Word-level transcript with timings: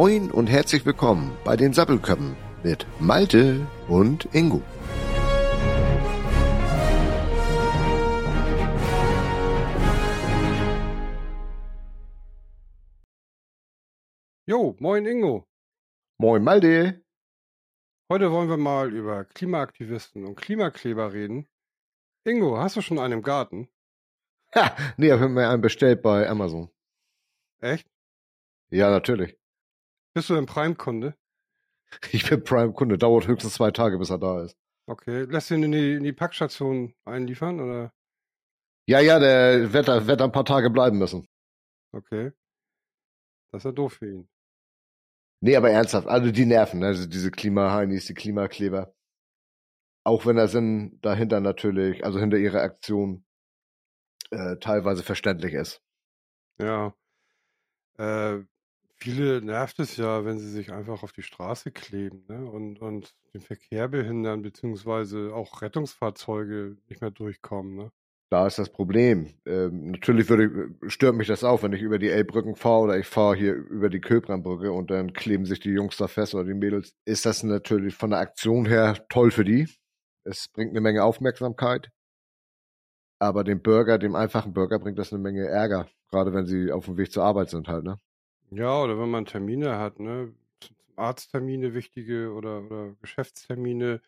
Moin 0.00 0.30
und 0.30 0.46
herzlich 0.46 0.86
willkommen 0.86 1.36
bei 1.44 1.56
den 1.56 1.72
Sappelköppen 1.72 2.36
mit 2.62 2.86
Malte 3.00 3.66
und 3.88 4.32
Ingo. 4.32 4.62
Jo, 14.46 14.76
moin 14.78 15.04
Ingo. 15.04 15.48
Moin 16.18 16.44
Malte. 16.44 17.04
Heute 18.08 18.30
wollen 18.30 18.48
wir 18.48 18.56
mal 18.56 18.94
über 18.94 19.24
Klimaaktivisten 19.24 20.24
und 20.24 20.36
Klimakleber 20.36 21.12
reden. 21.12 21.48
Ingo, 22.22 22.56
hast 22.56 22.76
du 22.76 22.82
schon 22.82 23.00
einen 23.00 23.14
im 23.14 23.22
Garten? 23.22 23.68
Ha, 24.54 24.76
nee, 24.96 25.06
ich 25.06 25.12
habe 25.12 25.28
mir 25.28 25.48
einen 25.48 25.60
bestellt 25.60 26.02
bei 26.02 26.28
Amazon. 26.28 26.70
Echt? 27.60 27.90
Ja, 28.70 28.90
natürlich. 28.90 29.37
Bist 30.14 30.30
du 30.30 30.36
ein 30.36 30.46
Prime-Kunde? 30.46 31.16
Ich 32.12 32.28
bin 32.28 32.42
Prime-Kunde. 32.42 32.98
Dauert 32.98 33.26
höchstens 33.26 33.54
zwei 33.54 33.70
Tage, 33.70 33.98
bis 33.98 34.10
er 34.10 34.18
da 34.18 34.42
ist. 34.42 34.56
Okay. 34.86 35.24
Lässt 35.24 35.50
du 35.50 35.54
ihn 35.54 35.64
in 35.64 35.72
die, 35.72 35.94
in 35.94 36.04
die 36.04 36.12
Packstation 36.12 36.94
einliefern, 37.04 37.60
oder? 37.60 37.92
Ja, 38.86 39.00
ja, 39.00 39.18
der 39.18 39.72
wird, 39.72 39.86
wird 39.86 40.22
ein 40.22 40.32
paar 40.32 40.44
Tage 40.44 40.70
bleiben 40.70 40.98
müssen. 40.98 41.28
Okay. 41.92 42.32
Das 43.52 43.60
ist 43.60 43.64
ja 43.64 43.72
doof 43.72 43.94
für 43.94 44.10
ihn. 44.10 44.28
Nee, 45.40 45.56
aber 45.56 45.70
ernsthaft, 45.70 46.08
also 46.08 46.32
die 46.32 46.46
nerven, 46.46 46.80
ne? 46.80 46.86
also 46.86 47.06
diese 47.06 47.30
Klimaheinis, 47.30 48.06
die 48.06 48.14
Klimakleber. 48.14 48.94
Auch 50.04 50.26
wenn 50.26 50.36
der 50.36 50.48
Sinn 50.48 50.98
dahinter 51.00 51.40
natürlich, 51.40 52.04
also 52.04 52.18
hinter 52.18 52.38
ihrer 52.38 52.62
Aktion 52.62 53.24
äh, 54.30 54.56
teilweise 54.56 55.02
verständlich 55.02 55.54
ist. 55.54 55.82
Ja. 56.58 56.94
Äh, 57.98 58.44
viele 59.00 59.42
nervt 59.42 59.78
es 59.78 59.96
ja, 59.96 60.24
wenn 60.24 60.38
sie 60.38 60.50
sich 60.50 60.72
einfach 60.72 61.02
auf 61.02 61.12
die 61.12 61.22
Straße 61.22 61.70
kleben, 61.70 62.24
ne? 62.28 62.44
Und, 62.50 62.80
und 62.80 63.14
den 63.32 63.40
Verkehr 63.40 63.88
behindern, 63.88 64.42
beziehungsweise 64.42 65.32
auch 65.34 65.62
Rettungsfahrzeuge 65.62 66.76
nicht 66.88 67.00
mehr 67.00 67.10
durchkommen, 67.10 67.76
ne? 67.76 67.92
Da 68.30 68.46
ist 68.46 68.58
das 68.58 68.68
Problem. 68.68 69.34
Ähm, 69.46 69.92
natürlich 69.92 70.28
würde, 70.28 70.74
stört 70.86 71.16
mich 71.16 71.28
das 71.28 71.44
auch, 71.44 71.62
wenn 71.62 71.72
ich 71.72 71.80
über 71.80 71.98
die 71.98 72.10
Elbbrücken 72.10 72.56
fahre 72.56 72.82
oder 72.82 72.98
ich 72.98 73.06
fahre 73.06 73.34
hier 73.34 73.54
über 73.54 73.88
die 73.88 74.00
Köbrandbrücke 74.00 74.70
und 74.70 74.90
dann 74.90 75.14
kleben 75.14 75.46
sich 75.46 75.60
die 75.60 75.70
Jungs 75.70 75.96
da 75.96 76.08
fest 76.08 76.34
oder 76.34 76.44
die 76.44 76.52
Mädels. 76.52 76.92
Ist 77.06 77.24
das 77.24 77.42
natürlich 77.42 77.94
von 77.94 78.10
der 78.10 78.18
Aktion 78.18 78.66
her 78.66 79.06
toll 79.08 79.30
für 79.30 79.44
die. 79.44 79.66
Es 80.24 80.48
bringt 80.48 80.72
eine 80.72 80.82
Menge 80.82 81.04
Aufmerksamkeit. 81.04 81.90
Aber 83.18 83.44
dem 83.44 83.62
Bürger, 83.62 83.98
dem 83.98 84.14
einfachen 84.14 84.52
Bürger 84.52 84.78
bringt 84.78 84.98
das 84.98 85.10
eine 85.10 85.22
Menge 85.22 85.46
Ärger. 85.46 85.88
Gerade 86.10 86.34
wenn 86.34 86.44
sie 86.44 86.70
auf 86.70 86.84
dem 86.84 86.98
Weg 86.98 87.10
zur 87.10 87.24
Arbeit 87.24 87.48
sind 87.48 87.66
halt, 87.66 87.84
ne? 87.84 87.98
Ja, 88.50 88.82
oder 88.82 88.98
wenn 88.98 89.10
man 89.10 89.26
Termine 89.26 89.78
hat, 89.78 90.00
ne? 90.00 90.34
Arzttermine 90.96 91.74
wichtige 91.74 92.32
oder, 92.32 92.62
oder 92.62 92.94
Geschäftstermine. 93.00 94.00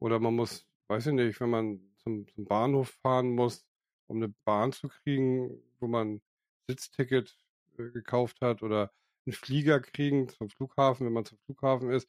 Oder 0.00 0.18
man 0.20 0.34
muss, 0.34 0.66
weiß 0.88 1.06
ich 1.08 1.12
nicht, 1.14 1.40
wenn 1.40 1.50
man 1.50 1.80
zum, 1.98 2.26
zum 2.28 2.44
Bahnhof 2.44 2.90
fahren 3.02 3.30
muss, 3.34 3.64
um 4.06 4.18
eine 4.18 4.34
Bahn 4.44 4.72
zu 4.72 4.88
kriegen, 4.88 5.62
wo 5.80 5.86
man 5.86 6.20
Sitzticket 6.68 7.38
äh, 7.78 7.90
gekauft 7.90 8.40
hat 8.40 8.62
oder 8.62 8.92
einen 9.26 9.32
Flieger 9.32 9.80
kriegen 9.80 10.28
zum 10.28 10.50
Flughafen, 10.50 11.06
wenn 11.06 11.12
man 11.14 11.24
zum 11.24 11.38
Flughafen 11.46 11.90
ist. 11.90 12.08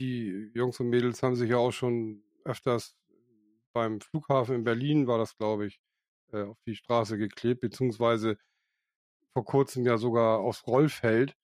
Die 0.00 0.50
Jungs 0.54 0.78
und 0.80 0.90
Mädels 0.90 1.22
haben 1.22 1.36
sich 1.36 1.50
ja 1.50 1.56
auch 1.56 1.72
schon 1.72 2.22
öfters 2.44 2.96
beim 3.72 4.00
Flughafen 4.00 4.56
in 4.56 4.64
Berlin, 4.64 5.06
war 5.06 5.18
das, 5.18 5.36
glaube 5.36 5.66
ich, 5.66 5.80
äh, 6.32 6.42
auf 6.42 6.58
die 6.66 6.76
Straße 6.76 7.18
geklebt, 7.18 7.60
beziehungsweise 7.60 8.38
vor 9.34 9.44
kurzem 9.44 9.84
ja 9.84 9.98
sogar 9.98 10.38
aufs 10.38 10.66
Rollfeld. 10.66 11.36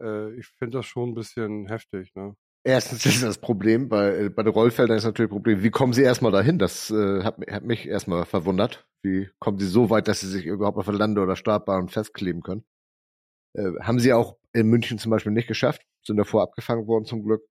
Äh, 0.00 0.34
ich 0.34 0.46
finde 0.48 0.78
das 0.78 0.86
schon 0.86 1.10
ein 1.10 1.14
bisschen 1.14 1.66
heftig, 1.66 2.14
ne? 2.14 2.36
Erstens 2.66 3.04
ist 3.04 3.22
das 3.22 3.36
Problem, 3.36 3.90
bei, 3.90 4.30
bei 4.30 4.42
den 4.42 4.52
Rollfeldern 4.52 4.96
ist 4.96 5.04
natürlich 5.04 5.28
das 5.28 5.36
Problem, 5.36 5.62
wie 5.62 5.70
kommen 5.70 5.92
sie 5.92 6.02
erstmal 6.02 6.32
dahin? 6.32 6.58
Das 6.58 6.90
äh, 6.90 7.22
hat, 7.22 7.36
hat 7.50 7.64
mich 7.64 7.86
erstmal 7.86 8.24
verwundert. 8.24 8.86
Wie 9.02 9.28
kommen 9.38 9.58
sie 9.58 9.66
so 9.66 9.90
weit, 9.90 10.08
dass 10.08 10.20
sie 10.20 10.28
sich 10.28 10.46
überhaupt 10.46 10.78
auf 10.78 10.86
der 10.86 10.94
Lande- 10.94 11.20
oder 11.20 11.36
Startbahn 11.36 11.90
festkleben 11.90 12.42
können? 12.42 12.64
Äh, 13.52 13.72
haben 13.82 14.00
sie 14.00 14.14
auch 14.14 14.38
in 14.54 14.68
München 14.68 14.98
zum 14.98 15.10
Beispiel 15.10 15.32
nicht 15.32 15.46
geschafft, 15.46 15.82
sind 16.06 16.16
davor 16.16 16.42
abgefangen 16.42 16.86
worden 16.86 17.04
zum 17.04 17.22
Glück. 17.22 17.42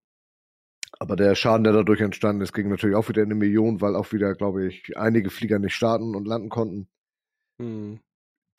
Aber 1.00 1.16
der 1.16 1.36
Schaden, 1.36 1.64
der 1.64 1.74
dadurch 1.74 2.02
entstanden 2.02 2.42
ist, 2.42 2.54
ging 2.54 2.70
natürlich 2.70 2.96
auch 2.96 3.08
wieder 3.08 3.22
in 3.22 3.28
eine 3.28 3.36
Million, 3.36 3.82
weil 3.82 3.96
auch 3.96 4.14
wieder, 4.14 4.34
glaube 4.34 4.66
ich, 4.68 4.98
einige 4.98 5.30
Flieger 5.30 5.60
nicht 5.60 5.76
starten 5.76 6.16
und 6.16 6.26
landen 6.28 6.50
konnten. 6.50 6.88
Hm. 7.60 8.00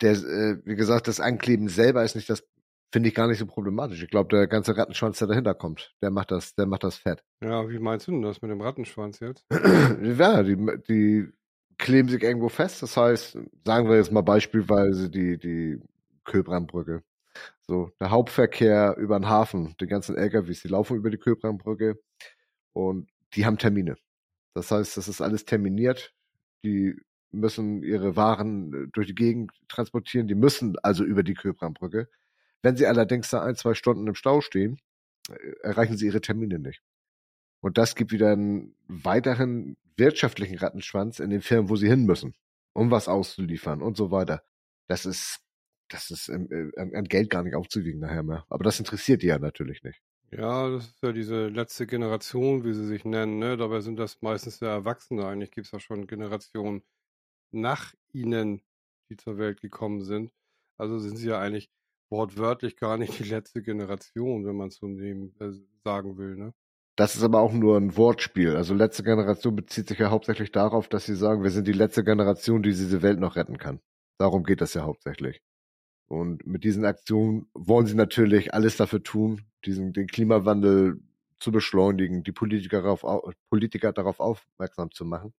Der, 0.01 0.11
äh, 0.11 0.57
wie 0.65 0.75
gesagt, 0.75 1.07
das 1.07 1.19
Ankleben 1.19 1.69
selber 1.69 2.03
ist 2.03 2.15
nicht 2.15 2.29
das, 2.29 2.43
finde 2.91 3.09
ich 3.09 3.15
gar 3.15 3.27
nicht 3.27 3.39
so 3.39 3.45
problematisch. 3.45 4.03
Ich 4.03 4.09
glaube, 4.09 4.35
der 4.35 4.47
ganze 4.47 4.77
Rattenschwanz, 4.77 5.19
der 5.19 5.27
dahinter 5.27 5.53
kommt, 5.53 5.95
der 6.01 6.11
macht 6.11 6.31
das, 6.31 6.55
der 6.55 6.65
macht 6.65 6.83
das 6.83 6.97
fett. 6.97 7.23
Ja, 7.41 7.69
wie 7.69 7.79
meinst 7.79 8.07
du 8.07 8.11
denn 8.11 8.21
das 8.21 8.41
mit 8.41 8.51
dem 8.51 8.61
Rattenschwanz 8.61 9.19
jetzt? 9.19 9.45
ja, 10.01 10.43
die, 10.43 10.57
die 10.87 11.27
kleben 11.77 12.09
sich 12.09 12.23
irgendwo 12.23 12.49
fest. 12.49 12.81
Das 12.83 12.95
heißt, 12.97 13.37
sagen 13.65 13.89
wir 13.89 13.97
jetzt 13.97 14.11
mal 14.11 14.21
beispielsweise 14.21 15.09
die, 15.09 15.37
die 15.37 15.81
Köbrandbrücke. 16.23 17.03
So, 17.67 17.91
der 17.99 18.11
Hauptverkehr 18.11 18.95
über 18.97 19.19
den 19.19 19.27
Hafen, 19.27 19.75
die 19.79 19.87
ganzen 19.87 20.15
LKWs, 20.15 20.61
die 20.61 20.67
laufen 20.67 20.95
über 20.95 21.09
die 21.09 21.17
Köbrandbrücke 21.17 21.99
und 22.73 23.09
die 23.33 23.45
haben 23.45 23.57
Termine. 23.57 23.95
Das 24.53 24.71
heißt, 24.71 24.95
das 24.97 25.07
ist 25.07 25.21
alles 25.21 25.45
terminiert. 25.45 26.13
Die 26.63 26.95
müssen 27.35 27.83
ihre 27.83 28.15
Waren 28.15 28.73
äh, 28.73 28.87
durch 28.91 29.07
die 29.07 29.15
Gegend 29.15 29.51
transportieren. 29.67 30.27
Die 30.27 30.35
müssen 30.35 30.77
also 30.81 31.03
über 31.03 31.23
die 31.23 31.33
Köbrandbrücke. 31.33 32.09
Wenn 32.61 32.77
sie 32.77 32.87
allerdings 32.87 33.29
da 33.29 33.43
ein, 33.43 33.55
zwei 33.55 33.73
Stunden 33.75 34.07
im 34.07 34.15
Stau 34.15 34.41
stehen, 34.41 34.79
äh, 35.29 35.33
erreichen 35.61 35.97
sie 35.97 36.07
ihre 36.07 36.21
Termine 36.21 36.59
nicht. 36.59 36.81
Und 37.61 37.77
das 37.77 37.95
gibt 37.95 38.11
wieder 38.11 38.31
einen 38.31 38.75
weiteren 38.87 39.77
wirtschaftlichen 39.97 40.57
Rattenschwanz 40.57 41.19
in 41.19 41.29
den 41.29 41.41
Firmen, 41.41 41.69
wo 41.69 41.75
sie 41.75 41.87
hin 41.87 42.05
müssen, 42.05 42.35
um 42.73 42.91
was 42.91 43.07
auszuliefern 43.07 43.81
und 43.81 43.97
so 43.97 44.11
weiter. 44.11 44.43
Das 44.87 45.05
ist, 45.05 45.39
das 45.89 46.11
ist 46.11 46.29
ähm, 46.29 46.47
äh, 46.51 46.79
an 46.79 47.05
Geld 47.05 47.29
gar 47.29 47.43
nicht 47.43 47.55
aufzuwiegen 47.55 47.99
nachher 47.99 48.23
mehr. 48.23 48.45
Aber 48.49 48.63
das 48.63 48.79
interessiert 48.79 49.21
die 49.21 49.27
ja 49.27 49.39
natürlich 49.39 49.83
nicht. 49.83 50.01
Ja, 50.31 50.69
das 50.69 50.87
ist 50.87 51.01
ja 51.01 51.11
diese 51.11 51.47
letzte 51.47 51.87
Generation, 51.87 52.63
wie 52.65 52.73
sie 52.73 52.85
sich 52.85 53.05
nennen, 53.05 53.39
ne? 53.39 53.57
Dabei 53.57 53.79
sind 53.81 53.97
das 53.97 54.21
meistens 54.21 54.59
ja 54.59 54.69
Erwachsene. 54.69 55.25
Eigentlich 55.25 55.51
gibt 55.51 55.67
es 55.67 55.71
ja 55.71 55.79
schon 55.79 56.07
Generationen 56.07 56.83
nach 57.55 57.93
ihnen, 58.13 58.61
die 59.09 59.17
zur 59.17 59.37
Welt 59.37 59.61
gekommen 59.61 60.01
sind. 60.01 60.31
Also 60.77 60.99
sind 60.99 61.17
sie 61.17 61.29
ja 61.29 61.39
eigentlich 61.39 61.69
wortwörtlich 62.09 62.77
gar 62.77 62.97
nicht 62.97 63.17
die 63.19 63.23
letzte 63.23 63.61
Generation, 63.61 64.45
wenn 64.45 64.55
man 64.55 64.67
es 64.67 64.75
so 64.75 64.87
nehmen, 64.87 65.35
äh, 65.39 65.51
sagen 65.83 66.17
will, 66.17 66.35
ne? 66.35 66.53
Das 66.97 67.15
ist 67.17 67.23
aber 67.23 67.41
auch 67.41 67.51
nur 67.51 67.77
ein 67.77 67.97
Wortspiel. 67.97 68.55
Also 68.55 68.73
letzte 68.73 69.03
Generation 69.03 69.55
bezieht 69.55 69.89
sich 69.89 69.99
ja 69.99 70.11
hauptsächlich 70.11 70.53
darauf, 70.53 70.87
dass 70.87 71.05
sie 71.05 71.15
sagen, 71.15 71.43
wir 71.43 71.49
sind 71.49 71.67
die 71.67 71.73
letzte 71.73 72.05
Generation, 72.05 72.63
die 72.63 72.69
diese 72.69 73.01
Welt 73.01 73.19
noch 73.19 73.35
retten 73.35 73.57
kann. 73.57 73.81
Darum 74.17 74.43
geht 74.45 74.61
das 74.61 74.75
ja 74.75 74.83
hauptsächlich. 74.83 75.41
Und 76.07 76.47
mit 76.47 76.63
diesen 76.63 76.85
Aktionen 76.85 77.47
wollen 77.53 77.85
sie 77.85 77.95
natürlich 77.95 78.53
alles 78.53 78.77
dafür 78.77 79.03
tun, 79.03 79.41
diesen, 79.65 79.91
den 79.91 80.07
Klimawandel 80.07 81.01
zu 81.39 81.51
beschleunigen, 81.51 82.23
die 82.23 82.31
Politiker 82.31 82.81
darauf, 82.81 83.03
au- 83.03 83.29
Politiker 83.49 83.91
darauf 83.91 84.21
aufmerksam 84.21 84.91
zu 84.91 85.03
machen. 85.03 85.33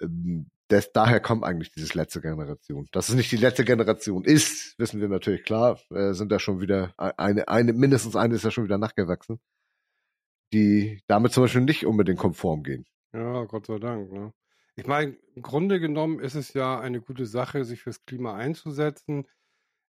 Ähm, 0.00 0.50
Das, 0.68 0.92
daher 0.92 1.20
kommt 1.20 1.44
eigentlich 1.44 1.72
dieses 1.72 1.94
letzte 1.94 2.20
Generation. 2.22 2.88
Dass 2.90 3.10
es 3.10 3.14
nicht 3.14 3.30
die 3.30 3.36
letzte 3.36 3.64
Generation 3.64 4.24
ist, 4.24 4.78
wissen 4.78 4.98
wir 4.98 5.08
natürlich 5.08 5.44
klar. 5.44 5.78
Äh, 5.90 6.14
sind 6.14 6.32
da 6.32 6.38
schon 6.38 6.60
wieder 6.60 6.94
eine, 6.96 7.48
eine, 7.48 7.72
mindestens 7.74 8.16
eine 8.16 8.34
ist 8.34 8.44
ja 8.44 8.50
schon 8.50 8.64
wieder 8.64 8.78
nachgewachsen, 8.78 9.40
die 10.54 11.02
damit 11.06 11.32
zum 11.32 11.44
Beispiel 11.44 11.60
nicht 11.60 11.84
unbedingt 11.84 12.18
konform 12.18 12.62
gehen. 12.62 12.86
Ja, 13.12 13.44
Gott 13.44 13.66
sei 13.66 13.78
Dank, 13.78 14.10
ne? 14.10 14.32
Ich 14.74 14.86
meine, 14.86 15.16
im 15.36 15.42
Grunde 15.42 15.78
genommen 15.80 16.18
ist 16.18 16.34
es 16.34 16.54
ja 16.54 16.80
eine 16.80 17.00
gute 17.00 17.26
Sache, 17.26 17.64
sich 17.64 17.82
fürs 17.82 18.04
Klima 18.06 18.34
einzusetzen. 18.34 19.26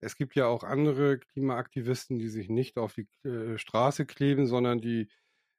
Es 0.01 0.17
gibt 0.17 0.37
ja 0.37 0.47
auch 0.47 0.63
andere 0.63 1.19
Klimaaktivisten, 1.19 2.19
die 2.19 2.29
sich 2.29 2.49
nicht 2.49 2.79
auf 2.79 2.95
die 2.95 3.09
äh, 3.29 3.59
Straße 3.59 4.07
kleben, 4.07 4.47
sondern 4.47 4.81
die, 4.81 5.11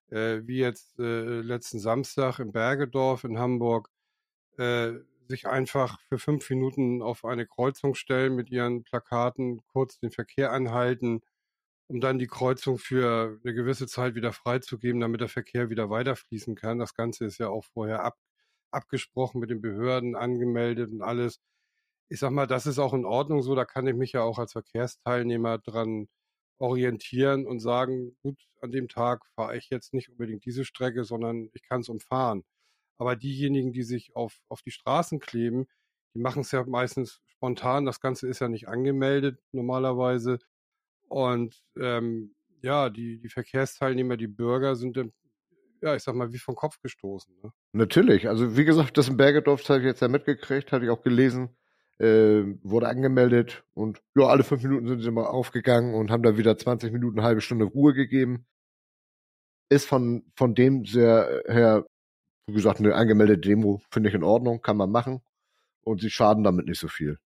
äh, 0.09 0.41
wie 0.45 0.57
jetzt 0.57 0.97
äh, 0.99 1.41
letzten 1.41 1.79
Samstag 1.79 2.39
in 2.39 2.51
Bergedorf 2.51 3.23
in 3.25 3.37
Hamburg, 3.37 3.89
äh, 4.57 4.93
sich 5.27 5.47
einfach 5.47 5.99
für 6.09 6.19
fünf 6.19 6.49
Minuten 6.49 7.01
auf 7.01 7.25
eine 7.25 7.47
Kreuzung 7.47 7.95
stellen 7.95 8.35
mit 8.35 8.49
ihren 8.51 8.83
Plakaten, 8.83 9.61
kurz 9.67 9.99
den 9.99 10.11
Verkehr 10.11 10.51
anhalten, 10.51 11.21
um 11.87 12.01
dann 12.01 12.19
die 12.19 12.27
Kreuzung 12.27 12.77
für 12.77 13.39
eine 13.43 13.53
gewisse 13.53 13.87
Zeit 13.87 14.15
wieder 14.15 14.33
freizugeben, 14.33 15.01
damit 15.01 15.21
der 15.21 15.29
Verkehr 15.29 15.69
wieder 15.69 15.89
weiterfließen 15.89 16.55
kann. 16.55 16.79
Das 16.79 16.93
Ganze 16.95 17.25
ist 17.25 17.39
ja 17.39 17.49
auch 17.49 17.65
vorher 17.65 18.03
ab, 18.03 18.17
abgesprochen 18.71 19.39
mit 19.41 19.49
den 19.49 19.61
Behörden, 19.61 20.15
angemeldet 20.15 20.91
und 20.91 21.01
alles. 21.01 21.39
Ich 22.09 22.19
sag 22.19 22.31
mal, 22.31 22.47
das 22.47 22.67
ist 22.67 22.79
auch 22.79 22.93
in 22.93 23.05
Ordnung 23.05 23.41
so. 23.41 23.55
Da 23.55 23.65
kann 23.65 23.87
ich 23.87 23.95
mich 23.95 24.13
ja 24.13 24.23
auch 24.23 24.39
als 24.39 24.53
Verkehrsteilnehmer 24.53 25.57
dran 25.59 26.09
orientieren 26.59 27.47
und 27.47 27.59
sagen, 27.59 28.15
gut, 28.21 28.37
an 28.61 28.71
dem 28.71 28.87
Tag 28.87 29.25
fahre 29.35 29.57
ich 29.57 29.69
jetzt 29.69 29.93
nicht 29.93 30.09
unbedingt 30.09 30.45
diese 30.45 30.65
Strecke, 30.65 31.03
sondern 31.03 31.49
ich 31.53 31.63
kann 31.63 31.81
es 31.81 31.89
umfahren. 31.89 32.43
Aber 32.97 33.15
diejenigen, 33.15 33.73
die 33.73 33.83
sich 33.83 34.15
auf, 34.15 34.39
auf 34.47 34.61
die 34.61 34.71
Straßen 34.71 35.19
kleben, 35.19 35.67
die 36.13 36.19
machen 36.19 36.41
es 36.41 36.51
ja 36.51 36.63
meistens 36.65 37.21
spontan. 37.27 37.85
Das 37.85 37.99
Ganze 37.99 38.27
ist 38.27 38.39
ja 38.39 38.47
nicht 38.47 38.67
angemeldet 38.67 39.39
normalerweise. 39.51 40.39
Und 41.07 41.61
ähm, 41.77 42.35
ja, 42.61 42.89
die, 42.89 43.19
die 43.19 43.29
Verkehrsteilnehmer, 43.29 44.17
die 44.17 44.27
Bürger 44.27 44.75
sind 44.75 44.97
dann, 44.97 45.11
ja, 45.81 45.95
ich 45.95 46.03
sag 46.03 46.15
mal, 46.15 46.31
wie 46.31 46.37
vom 46.37 46.55
Kopf 46.55 46.79
gestoßen. 46.81 47.33
Ne? 47.43 47.51
Natürlich. 47.73 48.29
Also 48.29 48.55
wie 48.55 48.65
gesagt, 48.65 48.97
das 48.97 49.09
in 49.09 49.17
Bergedorf 49.17 49.67
habe 49.67 49.79
ich 49.79 49.85
jetzt 49.85 50.01
ja 50.01 50.07
mitgekriegt, 50.07 50.71
hatte 50.71 50.85
ich 50.85 50.91
auch 50.91 51.01
gelesen, 51.01 51.49
äh, 51.97 52.43
wurde 52.63 52.87
angemeldet 52.87 53.63
und 53.73 54.01
ja, 54.15 54.27
alle 54.27 54.43
fünf 54.43 54.63
Minuten 54.63 54.87
sind 54.87 55.01
sie 55.01 55.11
mal 55.11 55.25
aufgegangen 55.25 55.95
und 55.95 56.11
haben 56.11 56.23
da 56.23 56.37
wieder 56.37 56.57
20 56.57 56.91
Minuten, 56.91 57.19
eine 57.19 57.27
halbe 57.27 57.41
Stunde 57.41 57.65
Ruhe 57.65 57.93
gegeben. 57.93 58.45
Ist 59.69 59.87
von, 59.87 60.23
von 60.35 60.53
dem 60.53 60.85
sehr 60.85 61.43
her, 61.47 61.85
wie 62.51 62.57
gesagt, 62.57 62.79
eine 62.79 62.95
angemeldete 62.95 63.49
Demo 63.49 63.81
finde 63.89 64.09
ich 64.09 64.15
in 64.15 64.23
Ordnung, 64.23 64.61
kann 64.61 64.77
man 64.77 64.91
machen 64.91 65.21
und 65.81 66.01
sie 66.01 66.09
schaden 66.09 66.43
damit 66.43 66.67
nicht 66.67 66.79
so 66.79 66.87
viel. 66.87 67.17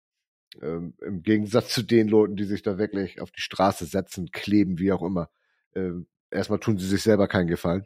Ähm, 0.62 0.94
Im 1.02 1.22
Gegensatz 1.24 1.74
zu 1.74 1.84
den 1.84 2.08
Leuten, 2.08 2.36
die 2.36 2.46
sich 2.46 2.62
da 2.62 2.78
wirklich 2.78 3.22
auf 3.22 3.32
die 3.32 3.42
Straße 3.42 3.86
setzen, 3.86 4.32
kleben, 4.32 4.80
wie 4.80 4.92
auch 4.92 5.04
immer. 5.04 5.30
Ähm, 5.74 6.08
erstmal 6.32 6.60
tun 6.60 6.78
sie 6.78 6.88
sich 6.88 7.04
selber 7.04 7.28
keinen 7.28 7.48
Gefallen. 7.48 7.86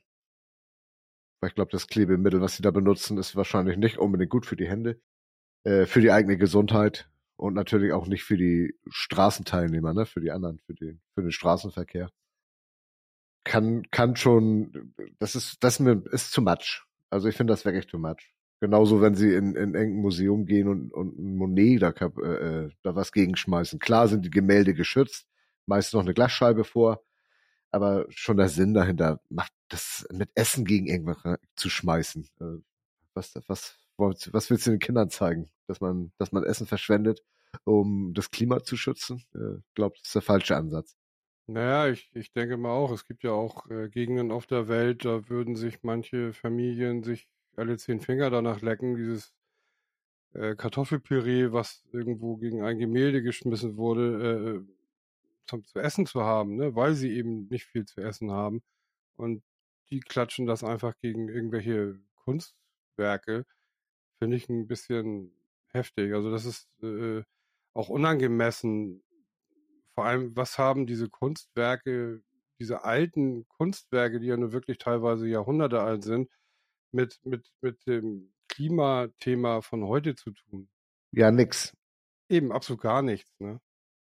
Weil 1.39 1.49
ich 1.49 1.55
glaube, 1.55 1.71
das 1.71 1.87
Klebemittel, 1.87 2.41
was 2.41 2.55
sie 2.55 2.63
da 2.63 2.71
benutzen, 2.71 3.17
ist 3.17 3.35
wahrscheinlich 3.35 3.77
nicht 3.77 3.97
unbedingt 3.97 4.29
gut 4.29 4.45
für 4.45 4.57
die 4.57 4.67
Hände, 4.67 4.99
äh, 5.63 5.85
für 5.85 6.01
die 6.01 6.11
eigene 6.11 6.37
Gesundheit 6.37 7.09
und 7.37 7.53
natürlich 7.53 7.93
auch 7.93 8.07
nicht 8.07 8.23
für 8.23 8.37
die 8.37 8.75
Straßenteilnehmer, 8.89 9.93
ne, 9.93 10.05
für 10.05 10.19
die 10.19 10.31
anderen, 10.31 10.59
für 10.59 10.73
den, 10.73 11.01
für 11.15 11.21
den 11.21 11.31
Straßenverkehr. 11.31 12.11
Kann, 13.45 13.89
kann 13.89 14.15
schon, 14.15 14.93
das 15.17 15.35
ist, 15.35 15.63
das 15.63 15.79
ist 15.79 16.33
too 16.33 16.41
much. 16.41 16.85
Also 17.09 17.27
ich 17.27 17.35
finde 17.35 17.53
das 17.53 17.65
wirklich 17.65 17.87
too 17.87 17.97
much. 17.97 18.33
Genauso, 18.61 19.01
wenn 19.01 19.15
sie 19.15 19.33
in, 19.33 19.55
in 19.55 19.73
irgendein 19.73 20.01
Museum 20.01 20.45
gehen 20.45 20.67
und, 20.67 20.93
und 20.93 21.17
Monet 21.17 21.81
da, 21.81 21.89
äh, 21.91 22.65
äh, 22.65 22.71
da 22.83 22.95
was 22.95 23.11
gegenschmeißen. 23.13 23.79
Klar 23.79 24.07
sind 24.07 24.25
die 24.25 24.29
Gemälde 24.29 24.73
geschützt, 24.73 25.27
meist 25.65 25.93
noch 25.93 26.01
eine 26.01 26.13
Glasscheibe 26.13 26.65
vor, 26.65 27.01
aber 27.71 28.05
schon 28.09 28.37
der 28.37 28.49
Sinn 28.49 28.73
dahinter, 28.73 29.21
macht 29.29 29.53
das 29.69 30.05
mit 30.11 30.29
Essen 30.35 30.65
gegen 30.65 30.87
irgendwas 30.87 31.17
zu 31.55 31.69
schmeißen. 31.69 32.27
Äh, 32.41 32.57
was, 33.13 33.33
was, 33.47 33.77
was 33.97 34.49
willst 34.49 34.67
du 34.67 34.71
den 34.71 34.79
Kindern 34.79 35.09
zeigen? 35.09 35.49
Dass 35.67 35.79
man, 35.79 36.11
dass 36.17 36.31
man 36.31 36.43
Essen 36.43 36.67
verschwendet, 36.67 37.23
um 37.63 38.13
das 38.13 38.29
Klima 38.31 38.61
zu 38.63 38.75
schützen? 38.75 39.23
Äh, 39.33 39.61
glaube, 39.73 39.95
das 39.97 40.07
ist 40.07 40.15
der 40.15 40.21
falsche 40.21 40.57
Ansatz. 40.57 40.97
Naja, 41.51 41.91
ich, 41.91 42.11
ich 42.13 42.31
denke 42.31 42.57
mal 42.57 42.69
auch, 42.71 42.91
es 42.91 43.05
gibt 43.05 43.23
ja 43.23 43.31
auch 43.31 43.67
äh, 43.71 43.89
Gegenden 43.89 44.31
auf 44.31 44.45
der 44.45 44.67
Welt, 44.67 45.03
da 45.03 45.29
würden 45.29 45.55
sich 45.55 45.81
manche 45.81 46.31
Familien 46.31 47.01
sich 47.01 47.27
alle 47.55 47.75
zehn 47.77 47.99
Finger 48.01 48.29
danach 48.29 48.61
lecken, 48.61 48.95
dieses 48.95 49.33
äh, 50.33 50.55
Kartoffelpüree, 50.55 51.51
was 51.51 51.83
irgendwo 51.91 52.37
gegen 52.37 52.63
ein 52.63 52.77
Gemälde 52.77 53.23
geschmissen 53.23 53.77
wurde, 53.77 54.63
äh, 54.67 54.73
zum, 55.47 55.65
zu 55.65 55.79
essen 55.79 56.05
zu 56.05 56.21
haben, 56.23 56.55
ne? 56.55 56.75
weil 56.75 56.93
sie 56.93 57.11
eben 57.13 57.47
nicht 57.49 57.65
viel 57.65 57.85
zu 57.85 58.01
essen 58.01 58.31
haben. 58.31 58.61
Und 59.17 59.43
die 59.89 60.01
klatschen 60.01 60.45
das 60.45 60.63
einfach 60.63 60.95
gegen 61.01 61.29
irgendwelche 61.29 61.99
Kunstwerke. 62.25 63.45
Finde 64.19 64.37
ich 64.37 64.49
ein 64.49 64.67
bisschen 64.67 65.33
heftig. 65.73 66.13
Also 66.13 66.31
das 66.31 66.45
ist 66.45 66.69
äh, 66.83 67.23
auch 67.73 67.89
unangemessen. 67.89 69.03
Vor 69.99 70.05
allem, 70.05 70.33
was 70.33 70.57
haben 70.57 70.87
diese 70.87 71.09
Kunstwerke, 71.09 72.21
diese 72.57 72.85
alten 72.85 73.45
Kunstwerke, 73.49 74.21
die 74.21 74.27
ja 74.27 74.37
nur 74.37 74.53
wirklich 74.53 74.77
teilweise 74.77 75.27
Jahrhunderte 75.27 75.81
alt 75.81 76.05
sind, 76.05 76.29
mit, 76.93 77.19
mit, 77.25 77.51
mit 77.59 77.85
dem 77.85 78.31
Klimathema 78.47 79.59
von 79.59 79.83
heute 79.83 80.15
zu 80.15 80.31
tun? 80.31 80.69
Ja, 81.11 81.31
nix. 81.31 81.75
Eben, 82.29 82.53
absolut 82.53 82.81
gar 82.81 83.01
nichts, 83.01 83.29
ne? 83.41 83.59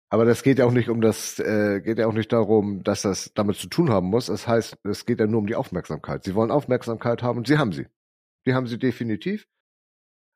Aber 0.09 0.25
das 0.25 0.43
geht 0.43 0.59
ja 0.59 0.65
auch 0.65 0.73
nicht 0.73 0.89
um 0.89 0.99
das, 0.99 1.39
äh, 1.39 1.79
geht 1.79 1.97
ja 1.97 2.07
auch 2.07 2.13
nicht 2.13 2.33
darum, 2.33 2.83
dass 2.83 3.03
das 3.03 3.31
damit 3.33 3.55
zu 3.55 3.69
tun 3.69 3.89
haben 3.89 4.07
muss. 4.07 4.25
Das 4.25 4.49
heißt, 4.49 4.79
es 4.83 5.05
geht 5.05 5.21
ja 5.21 5.27
nur 5.27 5.39
um 5.39 5.47
die 5.47 5.55
Aufmerksamkeit. 5.55 6.25
Sie 6.25 6.35
wollen 6.35 6.51
Aufmerksamkeit 6.51 7.23
haben 7.23 7.37
und 7.37 7.47
sie 7.47 7.57
haben 7.57 7.71
sie. 7.71 7.87
Die 8.45 8.53
haben 8.53 8.67
sie 8.67 8.77
definitiv. 8.77 9.47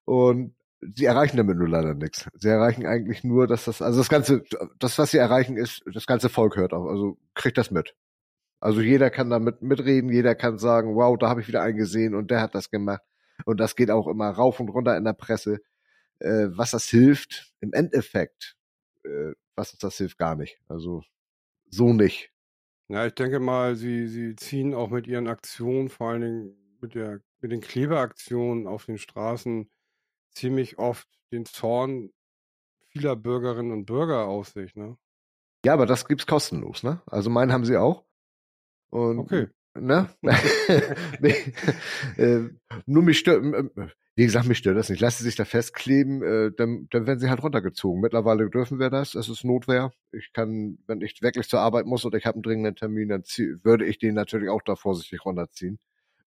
Und 0.06 0.56
sie 0.95 1.06
erreichen 1.06 1.38
damit 1.38 1.57
nur 1.57 1.69
leider 1.69 1.94
nichts. 1.94 2.27
Sie 2.33 2.50
erreichen 2.50 2.85
eigentlich 2.85 3.24
nur, 3.24 3.47
dass 3.47 3.65
das, 3.65 3.81
also 3.81 4.00
das 4.00 4.09
Ganze, 4.09 4.44
das, 4.80 4.97
was 4.97 5.12
sie 5.12 5.18
erreichen, 5.18 5.57
ist, 5.57 5.83
das 5.94 6.06
ganze 6.06 6.30
Volk 6.30 6.56
hört 6.56 6.74
auch, 6.74 6.85
also 6.85 7.18
kriegt 7.33 7.57
das 7.57 7.71
mit. 7.71 7.95
Also 8.59 8.81
jeder 8.81 9.09
kann 9.09 9.30
damit 9.30 9.62
mitreden, 9.62 10.09
jeder 10.09 10.35
kann 10.35 10.57
sagen, 10.57 10.95
wow, 10.95 11.18
da 11.18 11.30
habe 11.30 11.41
ich 11.41 11.47
wieder 11.47 11.62
einen 11.62 11.77
gesehen 11.77 12.15
und 12.15 12.31
der 12.31 12.41
hat 12.41 12.56
das 12.56 12.69
gemacht. 12.69 13.01
Und 13.45 13.59
das 13.59 13.75
geht 13.75 13.91
auch 13.91 14.07
immer 14.07 14.30
rauf 14.30 14.59
und 14.59 14.69
runter 14.69 14.95
in 14.95 15.03
der 15.03 15.13
Presse. 15.13 15.59
Äh, 16.19 16.47
was 16.51 16.71
das 16.71 16.85
hilft, 16.85 17.51
im 17.59 17.74
Endeffekt, 17.74 18.56
äh, 19.03 19.33
was 19.56 19.77
das 19.77 19.97
hilft, 19.97 20.18
gar 20.18 20.35
nicht. 20.35 20.59
Also 20.69 21.03
so 21.69 21.91
nicht. 21.91 22.31
Ja, 22.88 23.06
ich 23.06 23.15
denke 23.15 23.39
mal, 23.39 23.75
sie, 23.75 24.07
sie 24.07 24.35
ziehen 24.35 24.74
auch 24.74 24.89
mit 24.89 25.07
ihren 25.07 25.27
Aktionen, 25.27 25.89
vor 25.89 26.12
allen 26.12 26.21
Dingen 26.21 26.77
mit, 26.80 26.95
der, 26.95 27.19
mit 27.41 27.51
den 27.51 27.62
Klebeaktionen 27.62 28.68
auf 28.68 28.85
den 28.85 28.97
Straßen, 28.97 29.69
ziemlich 30.33 30.77
oft 30.77 31.07
den 31.31 31.45
Zorn 31.45 32.12
vieler 32.89 33.15
Bürgerinnen 33.15 33.71
und 33.71 33.85
Bürger 33.85 34.25
auf 34.25 34.50
sich, 34.50 34.75
ne? 34.75 34.97
Ja, 35.65 35.74
aber 35.74 35.85
das 35.85 36.07
gibt's 36.07 36.27
kostenlos, 36.27 36.83
ne? 36.83 37.01
Also 37.06 37.30
meinen 37.30 37.53
haben 37.53 37.65
sie 37.65 37.77
auch. 37.77 38.06
Und, 38.89 39.19
okay. 39.19 39.47
Ne? 39.75 40.09
äh, 42.18 42.41
nur 42.85 43.03
mich 43.03 43.19
stört, 43.19 43.44
wie 44.15 44.25
gesagt, 44.25 44.47
mich 44.47 44.59
stört 44.59 44.77
das 44.77 44.89
nicht. 44.89 45.00
Lassen 45.00 45.24
sie 45.24 45.30
sich 45.30 45.35
da 45.35 45.45
festkleben, 45.45 46.21
äh, 46.21 46.51
dann, 46.56 46.88
dann 46.91 47.07
werden 47.07 47.19
sie 47.19 47.30
halt 47.30 47.41
runtergezogen. 47.41 48.00
Mittlerweile 48.00 48.50
dürfen 48.50 48.80
wir 48.80 48.91
das. 48.91 49.15
Es 49.15 49.27
ist 49.27 49.44
Notwehr. 49.44 49.91
Ich 50.12 50.31
kann, 50.33 50.77
wenn 50.85 51.01
ich 51.01 51.21
wirklich 51.24 51.50
zur 51.50 51.62
Arbeit 51.62 51.88
muss 51.88 52.06
oder 52.06 52.18
ich 52.19 52.25
habe 52.27 52.35
einen 52.35 52.44
dringenden 52.44 52.75
Termin, 52.75 53.09
dann 53.09 53.24
zieh, 53.24 53.56
würde 53.63 53.85
ich 53.85 53.97
den 53.97 54.13
natürlich 54.13 54.50
auch 54.50 54.62
da 54.62 54.75
vorsichtig 54.75 55.25
runterziehen. 55.25 55.80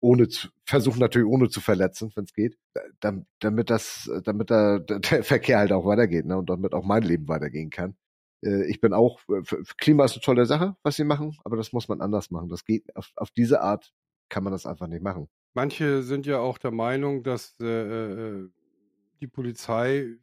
Ohne 0.03 0.27
zu, 0.27 0.49
versuchen 0.65 0.99
natürlich 0.99 1.27
ohne 1.27 1.47
zu 1.47 1.61
verletzen, 1.61 2.11
wenn 2.15 2.25
es 2.25 2.33
geht. 2.33 2.57
Damit, 2.99 3.69
das, 3.69 4.11
damit 4.25 4.51
da, 4.51 4.79
der 4.79 5.23
Verkehr 5.23 5.59
halt 5.59 5.71
auch 5.71 5.85
weitergeht, 5.85 6.25
ne? 6.25 6.37
Und 6.37 6.49
damit 6.49 6.73
auch 6.73 6.83
mein 6.83 7.03
Leben 7.03 7.29
weitergehen 7.29 7.69
kann. 7.69 7.95
Äh, 8.43 8.65
ich 8.69 8.81
bin 8.81 8.93
auch, 8.93 9.21
äh, 9.29 9.41
Klima 9.77 10.03
ist 10.03 10.13
eine 10.13 10.21
tolle 10.21 10.45
Sache, 10.45 10.75
was 10.83 10.97
sie 10.97 11.05
machen, 11.05 11.37
aber 11.45 11.55
das 11.55 11.71
muss 11.71 11.87
man 11.87 12.01
anders 12.01 12.31
machen. 12.31 12.49
Das 12.49 12.65
geht, 12.65 12.93
auf, 12.95 13.11
auf 13.15 13.31
diese 13.31 13.61
Art 13.61 13.93
kann 14.27 14.43
man 14.43 14.51
das 14.51 14.65
einfach 14.65 14.87
nicht 14.87 15.03
machen. 15.03 15.29
Manche 15.53 16.03
sind 16.03 16.25
ja 16.25 16.39
auch 16.39 16.57
der 16.57 16.71
Meinung, 16.71 17.23
dass 17.23 17.55
äh, 17.61 17.65
äh 17.65 18.49
die 19.21 19.27
Polizei, 19.27 20.17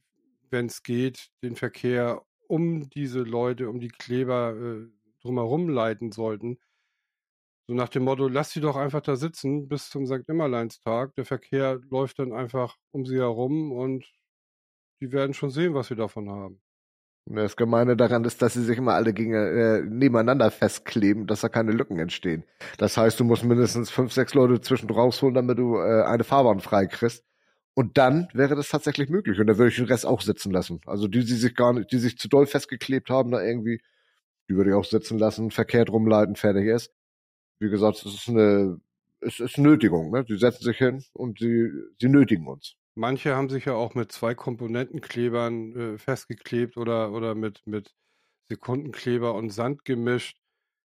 wenn 0.50 0.66
es 0.66 0.82
geht, 0.82 1.30
den 1.42 1.56
Verkehr 1.56 2.20
um 2.48 2.90
diese 2.90 3.20
Leute, 3.20 3.70
um 3.70 3.80
die 3.80 3.88
Kleber 3.88 4.54
äh, 4.54 4.90
drumherum 5.22 5.70
leiten 5.70 6.12
sollten. 6.12 6.58
So 7.70 7.76
nach 7.76 7.88
dem 7.88 8.02
Motto, 8.02 8.26
lass 8.26 8.50
sie 8.50 8.60
doch 8.60 8.74
einfach 8.74 9.00
da 9.00 9.14
sitzen 9.14 9.68
bis 9.68 9.90
zum 9.90 10.04
St. 10.04 10.26
Nimmerleinstag. 10.26 11.14
Der 11.14 11.24
Verkehr 11.24 11.78
läuft 11.88 12.18
dann 12.18 12.32
einfach 12.32 12.76
um 12.90 13.06
sie 13.06 13.18
herum 13.18 13.70
und 13.70 14.04
die 15.00 15.12
werden 15.12 15.34
schon 15.34 15.50
sehen, 15.50 15.72
was 15.72 15.86
sie 15.86 15.94
davon 15.94 16.28
haben. 16.28 16.60
Das 17.26 17.54
Gemeine 17.56 17.96
daran 17.96 18.24
ist, 18.24 18.42
dass 18.42 18.54
sie 18.54 18.64
sich 18.64 18.76
immer 18.76 18.94
alle 18.94 19.12
gegen, 19.12 19.34
äh, 19.34 19.82
nebeneinander 19.82 20.50
festkleben, 20.50 21.28
dass 21.28 21.42
da 21.42 21.48
keine 21.48 21.70
Lücken 21.70 22.00
entstehen. 22.00 22.42
Das 22.76 22.96
heißt, 22.96 23.20
du 23.20 23.22
musst 23.22 23.44
mindestens 23.44 23.88
fünf, 23.88 24.12
sechs 24.12 24.34
Leute 24.34 24.60
zwischen 24.60 24.90
rausholen, 24.90 25.36
damit 25.36 25.60
du 25.60 25.76
äh, 25.76 26.02
eine 26.02 26.24
Fahrbahn 26.24 26.58
frei 26.58 26.86
kriegst. 26.86 27.24
Und 27.74 27.98
dann 27.98 28.26
wäre 28.32 28.56
das 28.56 28.68
tatsächlich 28.68 29.10
möglich. 29.10 29.38
Und 29.38 29.46
dann 29.46 29.58
würde 29.58 29.68
ich 29.68 29.76
den 29.76 29.86
Rest 29.86 30.06
auch 30.06 30.22
sitzen 30.22 30.50
lassen. 30.50 30.80
Also 30.86 31.06
die, 31.06 31.20
die 31.20 31.34
sich 31.34 31.54
gar 31.54 31.72
nicht, 31.72 31.92
die 31.92 31.98
sich 31.98 32.18
zu 32.18 32.28
doll 32.28 32.46
festgeklebt 32.46 33.10
haben, 33.10 33.30
da 33.30 33.40
irgendwie, 33.40 33.80
die 34.48 34.56
würde 34.56 34.70
ich 34.70 34.76
auch 34.76 34.84
sitzen 34.84 35.20
lassen, 35.20 35.52
verkehrt 35.52 35.88
rumleiten, 35.88 36.34
fertig 36.34 36.66
ist. 36.66 36.92
Wie 37.60 37.68
gesagt, 37.68 37.98
es 37.98 38.14
ist 38.14 38.28
eine, 38.28 38.80
es 39.20 39.38
ist 39.38 39.58
Nötigung, 39.58 40.10
ne? 40.10 40.24
Die 40.24 40.38
setzen 40.38 40.64
sich 40.64 40.78
hin 40.78 41.04
und 41.12 41.38
sie, 41.38 41.70
sie 42.00 42.08
nötigen 42.08 42.46
uns. 42.46 42.74
Manche 42.94 43.36
haben 43.36 43.50
sich 43.50 43.66
ja 43.66 43.74
auch 43.74 43.94
mit 43.94 44.10
zwei 44.12 44.34
Komponentenklebern 44.34 45.76
äh, 45.76 45.98
festgeklebt 45.98 46.76
oder, 46.76 47.12
oder 47.12 47.34
mit, 47.34 47.62
mit 47.66 47.94
Sekundenkleber 48.48 49.34
und 49.34 49.50
Sand 49.50 49.84
gemischt. 49.84 50.38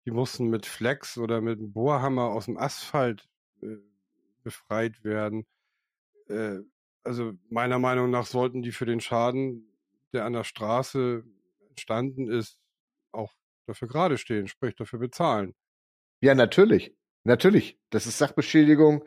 Die 0.04 0.11
mussten 0.11 0.49
mit 0.49 0.66
Flex 0.66 1.18
oder 1.18 1.40
mit 1.40 1.58
einem 1.58 1.73
Bohrhammer 1.73 2.25
aus 2.26 2.46
dem 2.46 2.58
Asphalt 2.58 3.28
äh, 3.62 3.76
befreit 4.42 5.04
werden. 5.04 5.46
Äh, 6.28 6.58
also 7.04 7.32
meiner 7.49 7.78
Meinung 7.78 8.11
nach 8.11 8.26
sollten 8.26 8.62
die 8.62 8.73
für 8.73 8.87
den 8.87 9.00
Schaden, 9.00 9.73
der 10.12 10.25
an 10.25 10.32
der 10.32 10.44
Straße 10.44 11.25
entstanden 11.70 12.28
ist, 12.28 12.58
auch 13.12 13.32
dafür 13.66 13.88
gerade 13.88 14.18
stehen, 14.18 14.49
sprich 14.49 14.75
dafür 14.75 14.99
bezahlen. 14.99 15.54
Ja, 16.20 16.35
natürlich. 16.35 16.94
Natürlich. 17.25 17.78
Das 17.90 18.06
ist 18.06 18.18
Sachbeschädigung 18.18 19.04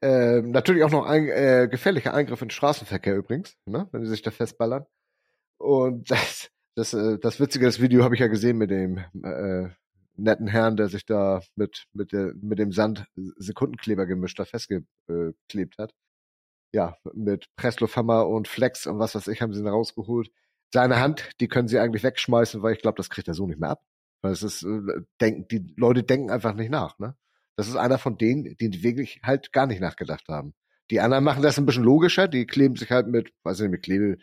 äh, 0.00 0.40
natürlich 0.42 0.82
auch 0.84 0.90
noch 0.90 1.06
ein 1.06 1.28
äh, 1.28 1.68
gefährlicher 1.70 2.14
Eingriff 2.14 2.42
in 2.42 2.48
den 2.48 2.52
Straßenverkehr 2.52 3.16
übrigens, 3.16 3.56
ne? 3.66 3.88
wenn 3.92 4.04
sie 4.04 4.10
sich 4.10 4.22
da 4.22 4.30
festballern. 4.30 4.86
Und 5.58 6.10
das, 6.10 6.50
das, 6.74 6.94
äh, 6.94 7.18
das 7.18 7.40
Witzige, 7.40 7.66
das 7.66 7.80
Video 7.80 8.04
habe 8.04 8.14
ich 8.14 8.20
ja 8.20 8.28
gesehen 8.28 8.58
mit 8.58 8.70
dem 8.70 8.98
äh, 8.98 9.68
netten 10.16 10.46
Herrn, 10.46 10.76
der 10.76 10.88
sich 10.88 11.04
da 11.06 11.42
mit, 11.56 11.86
mit, 11.92 12.12
der, 12.12 12.32
mit 12.40 12.58
dem 12.58 12.72
Sand 12.72 13.06
Sekundenkleber 13.14 14.06
gemischt 14.06 14.38
da 14.38 14.44
festgeklebt 14.44 15.78
hat. 15.78 15.92
Ja, 16.72 16.96
mit 17.12 17.46
Presslufthammer 17.56 18.26
und 18.26 18.48
Flex 18.48 18.86
und 18.86 18.98
was 18.98 19.14
weiß 19.14 19.28
ich, 19.28 19.42
haben 19.42 19.52
sie 19.52 19.60
ihn 19.60 19.68
rausgeholt. 19.68 20.30
Seine 20.72 20.98
Hand, 20.98 21.30
die 21.40 21.46
können 21.46 21.68
sie 21.68 21.78
eigentlich 21.78 22.02
wegschmeißen, 22.02 22.62
weil 22.62 22.74
ich 22.74 22.82
glaube, 22.82 22.96
das 22.96 23.10
kriegt 23.10 23.28
er 23.28 23.34
so 23.34 23.46
nicht 23.46 23.60
mehr 23.60 23.70
ab. 23.70 23.84
Weil 24.24 24.32
es 24.32 24.42
ist, 24.42 24.62
äh, 24.62 25.02
denken, 25.20 25.46
die 25.48 25.74
Leute 25.76 26.02
denken 26.02 26.30
einfach 26.30 26.54
nicht 26.54 26.70
nach, 26.70 26.98
ne? 26.98 27.14
Das 27.56 27.68
ist 27.68 27.76
einer 27.76 27.98
von 27.98 28.16
denen, 28.16 28.56
die 28.58 28.82
wirklich 28.82 29.20
halt 29.22 29.52
gar 29.52 29.66
nicht 29.66 29.82
nachgedacht 29.82 30.26
haben. 30.28 30.54
Die 30.90 31.00
anderen 31.00 31.24
machen 31.24 31.42
das 31.42 31.58
ein 31.58 31.66
bisschen 31.66 31.84
logischer, 31.84 32.26
die 32.26 32.46
kleben 32.46 32.74
sich 32.74 32.90
halt 32.90 33.06
mit, 33.06 33.34
weiß 33.42 33.58
ich 33.58 33.62
nicht, 33.64 33.72
mit 33.72 33.82
Klebe, 33.82 34.16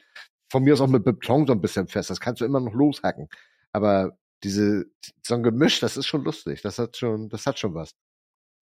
von 0.50 0.64
mir 0.64 0.74
aus 0.74 0.82
auch 0.82 0.88
mit 0.88 1.04
Beton 1.04 1.46
so 1.46 1.54
ein 1.54 1.62
bisschen 1.62 1.88
fest. 1.88 2.10
Das 2.10 2.20
kannst 2.20 2.42
du 2.42 2.46
immer 2.46 2.60
noch 2.60 2.74
loshacken. 2.74 3.30
Aber 3.74 4.18
diese, 4.44 4.88
so 5.22 5.36
ein 5.36 5.44
Gemisch, 5.44 5.80
das 5.82 5.98
ist 5.98 6.08
schon 6.08 6.24
lustig. 6.24 6.64
Das 6.64 6.80
hat 6.80 6.98
schon, 6.98 7.30
das 7.30 7.46
hat 7.46 7.60
schon 7.60 7.76
was. 7.76 7.96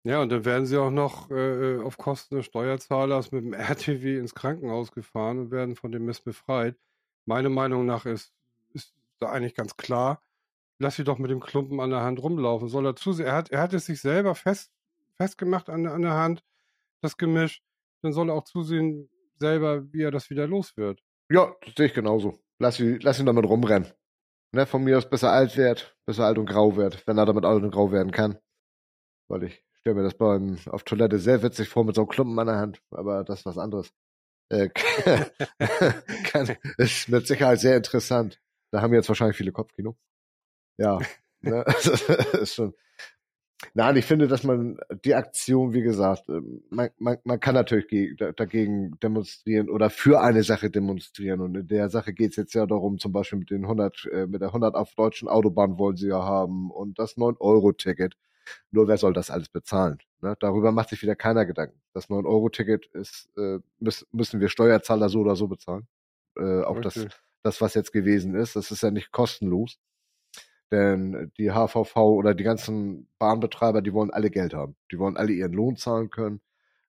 Ja, 0.04 0.22
und 0.22 0.32
dann 0.32 0.46
werden 0.46 0.68
sie 0.68 0.78
auch 0.78 0.92
noch 0.92 1.32
äh, 1.32 1.80
auf 1.80 1.98
Kosten 1.98 2.36
des 2.36 2.46
Steuerzahlers 2.46 3.32
mit 3.32 3.44
dem 3.44 3.54
RTW 3.54 4.20
ins 4.20 4.36
Krankenhaus 4.36 4.92
gefahren 4.92 5.40
und 5.40 5.52
werden 5.52 5.75
von 5.75 5.92
dem 5.92 6.06
Mist 6.06 6.25
befreit. 6.25 6.75
Meine 7.25 7.50
Meinung 7.50 7.88
nach 7.88 8.06
ist, 8.06 8.36
ist 8.74 8.94
da 9.18 9.32
eigentlich 9.32 9.56
ganz 9.56 9.78
klar, 9.78 10.22
lass 10.84 10.98
sie 10.98 11.04
doch 11.04 11.18
mit 11.18 11.32
dem 11.32 11.40
Klumpen 11.40 11.80
an 11.80 11.90
der 11.90 12.02
Hand 12.02 12.22
rumlaufen. 12.22 12.68
Soll 12.68 12.86
er 12.86 12.96
zusehen? 12.96 13.25
Er 13.25 13.36
hat, 13.36 13.50
er 13.50 13.62
hat 13.62 13.74
es 13.74 13.88
sich 13.88 14.02
selber 14.02 14.36
fest, 14.36 14.72
festgemacht 15.16 15.70
an, 15.70 15.88
an 15.88 16.04
der 16.04 16.13
Hand, 16.13 16.44
das 17.02 17.18
Gemisch. 17.18 17.63
Dann 18.04 18.13
soll 18.13 18.30
er 18.30 18.36
auch 18.36 18.44
zusehen, 18.44 19.10
selber, 19.40 19.92
wie 19.92 20.04
er 20.04 20.12
das 20.12 20.30
wieder 20.30 20.46
los 20.46 20.78
wird. 20.78 21.02
Ja, 21.30 21.56
das 21.66 21.74
sehe 21.75 21.88
ich 21.88 21.94
genauso. 21.94 22.38
Lass 22.60 22.80
ihn, 22.80 23.00
lass 23.02 23.20
ihn 23.20 23.25
damit 23.25 23.46
rumrennen. 23.46 23.92
Ne, 24.52 24.68
von 24.68 24.84
mir 24.84 24.98
aus 24.98 25.10
bis 25.10 25.24
er 25.24 25.32
alt 25.32 25.58
wird, 25.58 25.98
bis 26.06 26.20
er 26.20 26.25
alt 26.25 26.38
und 26.38 26.46
grau 26.46 26.75
wird, 26.75 27.08
wenn 27.08 27.18
er 27.18 27.25
damit 27.25 27.44
alt 27.44 27.63
und 27.63 27.72
grau 27.72 27.92
werden 27.92 28.12
kann. 28.12 28.38
Weil 29.28 29.44
ich 29.46 29.66
stelle 29.80 29.96
mir 29.96 30.04
das 30.04 30.13
beim 30.13 30.60
auf 30.68 30.84
Toilette 30.84 31.18
sehr 31.18 31.42
witzig 31.42 31.70
vor 31.70 31.86
mit 31.86 31.96
so 31.96 32.02
einem 32.02 32.10
Klumpen 32.10 32.38
an 32.38 32.48
der 32.48 32.58
Hand, 32.58 32.82
aber 32.92 33.24
das 33.24 33.40
ist 33.40 33.46
was 33.46 33.58
anderes. 33.58 33.92
Äh, 34.50 34.70
kann, 36.25 36.56
ist 36.78 37.10
mit 37.10 37.25
Sicherheit 37.25 37.60
sehr 37.62 37.78
interessant. 37.78 38.40
Da 38.72 38.82
haben 38.82 38.92
wir 38.92 39.00
jetzt 39.00 39.10
wahrscheinlich 39.10 39.38
viele 39.38 39.52
Kopfkino. 39.52 39.98
Ja, 40.77 41.00
ne, 41.42 41.63
ist 42.42 42.56
schon. 42.56 42.74
Nein, 43.74 43.96
ich 43.96 44.06
finde, 44.06 44.27
dass 44.27 44.44
man 44.44 44.77
die 45.06 45.15
Aktion, 45.15 45.74
wie 45.74 45.82
gesagt, 45.82 46.27
ähm, 46.30 46.63
man, 46.70 46.89
man, 46.98 47.18
man 47.24 47.39
kann 47.39 47.56
natürlich 47.56 48.18
dagegen 48.36 49.00
demonstrieren 49.01 49.70
oder 49.70 49.89
für 49.89 50.22
eine 50.22 50.44
Sache 50.44 50.70
demonstrieren. 50.70 51.39
Und 51.42 51.56
in 51.56 51.68
der 51.68 51.89
Sache 51.89 52.13
geht 52.13 52.32
es 52.32 52.36
jetzt 52.36 52.53
ja 52.53 52.65
darum, 52.65 53.00
zum 53.00 53.12
Beispiel 53.12 53.39
mit 53.39 53.50
den 53.51 53.63
100, 53.63 54.10
äh, 54.12 54.27
mit 54.27 54.42
der 54.42 54.50
100 54.50 54.75
auf 54.75 54.94
deutschen 54.96 55.27
Autobahn 55.27 55.77
wollen 55.77 55.96
sie 55.96 56.10
ja 56.10 56.22
haben 56.24 56.72
und 56.72 57.00
das 57.00 57.18
9-Euro-Ticket. 57.18 58.15
Nur 58.72 58.88
wer 58.88 58.98
soll 58.98 59.13
das 59.13 59.32
alles 59.32 59.50
bezahlen? 59.50 60.00
Ne? 60.22 60.36
Darüber 60.39 60.72
macht 60.72 60.89
sich 60.89 61.01
wieder 61.01 61.15
keiner 61.15 61.46
Gedanken. 61.46 61.80
Das 61.94 62.10
9-Euro-Ticket 62.10 62.88
ist, 62.88 63.30
äh, 63.38 63.60
müssen, 63.80 64.08
müssen 64.12 64.39
wir 64.42 64.50
Steuerzahler 64.50 65.10
so 65.10 65.20
oder 65.20 65.36
so 65.36 65.48
bezahlen. 65.48 65.88
Äh, 66.38 66.63
auch 66.63 66.80
das, 66.82 67.08
das, 67.44 67.62
was 67.62 67.74
jetzt 67.74 67.94
gewesen 67.94 68.36
ist, 68.36 68.56
das 68.56 68.72
ist 68.72 68.84
ja 68.84 68.92
nicht 68.92 69.12
kostenlos. 69.12 69.80
Denn 70.74 71.32
die 71.38 71.51
HVV 71.51 71.96
oder 71.98 72.34
die 72.34 72.44
ganzen 72.44 73.08
Bahnbetreiber, 73.20 73.84
die 73.84 73.94
wollen 73.94 74.10
alle 74.10 74.32
Geld 74.32 74.56
haben. 74.56 74.75
Die 74.92 74.98
wollen 74.98 75.18
alle 75.18 75.32
ihren 75.32 75.53
Lohn 75.53 75.77
zahlen 75.77 76.10
können. 76.10 76.42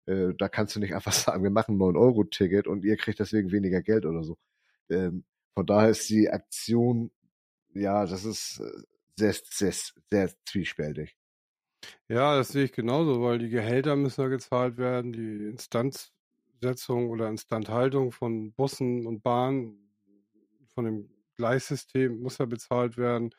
Äh, 0.06 0.32
da 0.38 0.48
kannst 0.48 0.74
du 0.74 0.80
nicht 0.80 0.94
einfach 0.94 1.12
sagen, 1.12 1.42
wir 1.42 1.50
machen 1.50 1.76
ein 1.76 1.80
9-Euro-Ticket 1.80 2.66
und 2.66 2.82
ihr 2.82 2.96
kriegt 2.96 3.20
deswegen 3.20 3.52
weniger 3.52 3.82
Geld 3.82 4.06
oder 4.06 4.24
so. 4.24 4.38
Ähm, 4.88 5.24
von 5.52 5.66
daher 5.66 5.90
ist 5.90 6.08
die 6.08 6.30
Aktion, 6.30 7.10
ja, 7.74 8.06
das 8.06 8.24
ist 8.24 8.60
äh, 8.60 8.82
sehr, 9.18 9.34
sehr, 9.50 9.74
sehr 10.10 10.30
zwiespältig. 10.46 11.14
Ja, 12.08 12.38
das 12.38 12.48
sehe 12.48 12.64
ich 12.64 12.72
genauso, 12.72 13.20
weil 13.20 13.38
die 13.38 13.50
Gehälter 13.50 13.96
müssen 13.96 14.22
ja 14.22 14.28
gezahlt 14.28 14.78
werden, 14.78 15.12
die 15.12 15.50
Instanzsetzung 15.50 17.10
oder 17.10 17.28
Instandhaltung 17.28 18.12
von 18.12 18.54
Bussen 18.54 19.06
und 19.06 19.22
Bahnen, 19.22 19.90
von 20.72 20.86
dem 20.86 21.10
Gleissystem 21.36 22.22
muss 22.22 22.38
ja 22.38 22.46
bezahlt 22.46 22.96
werden. 22.96 23.34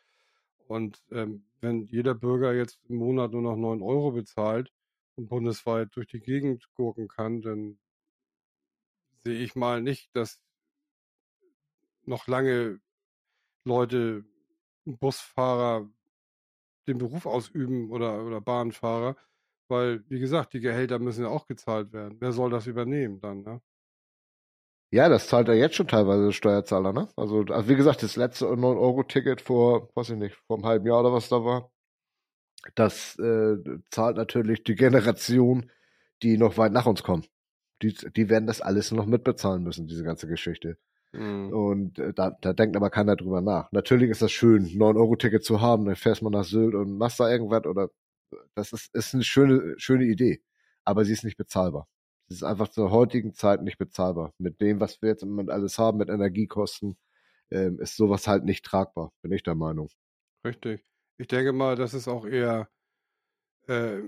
Und 0.68 1.04
ähm, 1.12 1.46
wenn 1.62 1.84
jeder 1.86 2.16
Bürger 2.16 2.54
jetzt 2.54 2.80
im 2.90 2.98
Monat 2.98 3.32
nur 3.32 3.42
noch 3.42 3.56
9 3.56 3.82
Euro 3.82 4.12
bezahlt 4.12 4.72
und 5.16 5.28
bundesweit 5.30 5.96
durch 5.96 6.08
die 6.08 6.20
Gegend 6.20 6.68
gurken 6.74 7.08
kann, 7.08 7.42
dann 7.42 7.78
sehe 9.24 9.40
ich 9.40 9.56
mal 9.56 9.82
nicht, 9.82 10.16
dass 10.16 10.42
noch 12.06 12.28
lange 12.28 12.80
Leute, 13.64 14.26
Busfahrer 14.86 15.90
den 16.88 17.00
Beruf 17.00 17.26
ausüben 17.26 17.92
oder, 17.92 18.24
oder 18.24 18.42
Bahnfahrer, 18.42 19.16
weil, 19.68 20.04
wie 20.10 20.20
gesagt, 20.20 20.54
die 20.54 20.60
Gehälter 20.60 21.00
müssen 21.00 21.24
ja 21.24 21.30
auch 21.30 21.48
gezahlt 21.48 21.92
werden. 21.94 22.18
Wer 22.20 22.32
soll 22.32 22.52
das 22.52 22.68
übernehmen 22.68 23.20
dann, 23.20 23.42
ne? 23.42 23.62
Ja, 24.96 25.10
das 25.10 25.28
zahlt 25.28 25.50
er 25.50 25.56
jetzt 25.56 25.76
schon 25.76 25.90
teilweise 25.90 26.32
Steuerzahler, 26.32 26.94
ne? 26.94 27.10
Also, 27.18 27.42
also 27.50 27.68
wie 27.68 27.76
gesagt, 27.76 28.02
das 28.02 28.16
letzte 28.16 28.46
9-Euro-Ticket 28.46 29.42
vor, 29.42 29.90
weiß 29.94 30.12
ich 30.12 30.16
nicht, 30.16 30.38
vor 30.48 30.56
einem 30.56 30.66
halben 30.66 30.88
Jahr 30.88 31.02
oder 31.02 31.12
was 31.12 31.28
da 31.28 31.44
war, 31.44 31.70
das 32.76 33.20
äh, 33.20 33.58
zahlt 33.92 34.16
natürlich 34.16 34.64
die 34.64 34.76
Generation, 34.76 35.70
die 36.24 36.38
noch 36.38 36.58
weit 36.58 36.72
nach 36.72 36.86
uns 36.86 37.04
kommen. 37.04 37.26
Die, 37.82 37.94
die 37.94 38.30
werden 38.30 38.48
das 38.48 38.62
alles 38.62 38.94
noch 38.94 39.06
mitbezahlen 39.06 39.64
müssen, 39.64 39.86
diese 39.86 40.06
ganze 40.06 40.28
Geschichte. 40.30 40.78
Mhm. 41.12 41.52
Und 41.52 42.00
äh, 42.00 42.14
da, 42.14 42.32
da 42.40 42.54
denkt 42.54 42.78
aber 42.78 42.90
keiner 42.90 43.18
drüber 43.18 43.42
nach. 43.42 43.70
Natürlich 43.74 44.10
ist 44.10 44.22
das 44.22 44.32
schön, 44.32 44.66
9-Euro-Ticket 44.66 45.44
zu 45.44 45.60
haben, 45.60 45.84
dann 45.84 45.98
fährst 45.98 46.22
man 46.22 46.32
nach 46.32 46.46
Sylt 46.46 46.74
und 46.74 46.98
machst 46.98 47.20
da 47.20 47.30
irgendwas 47.30 47.66
oder 47.66 47.90
das 48.56 48.72
ist, 48.72 48.96
ist 48.96 49.14
eine 49.14 49.26
schöne, 49.26 49.76
schöne 49.78 50.06
Idee. 50.06 50.42
Aber 50.86 51.04
sie 51.04 51.12
ist 51.12 51.26
nicht 51.26 51.36
bezahlbar. 51.36 51.90
Sie 52.28 52.36
ist 52.36 52.44
einfach 52.44 52.70
zur 52.70 52.92
heutigen 52.92 53.34
Zeit 53.34 53.62
nicht 53.62 53.78
bezahlbar. 53.78 54.34
Mit 54.38 54.62
dem, 54.62 54.80
was 54.80 55.02
wir 55.02 55.10
jetzt 55.10 55.24
im 55.24 55.30
Moment 55.30 55.52
alles 55.52 55.78
haben, 55.78 55.98
mit 55.98 56.10
Energiekosten, 56.10 56.98
ähm, 57.52 57.80
ist 57.80 57.96
sowas 57.96 58.28
halt 58.28 58.44
nicht 58.44 58.66
tragbar, 58.66 59.12
bin 59.22 59.32
ich 59.32 59.44
der 59.44 59.56
Meinung. 59.56 59.90
Richtig. 60.44 60.84
Ich 61.18 61.28
denke 61.28 61.54
mal, 61.54 61.76
das 61.76 61.94
ist 61.94 62.08
auch 62.08 62.26
eher 62.26 62.70
äh, 63.68 64.00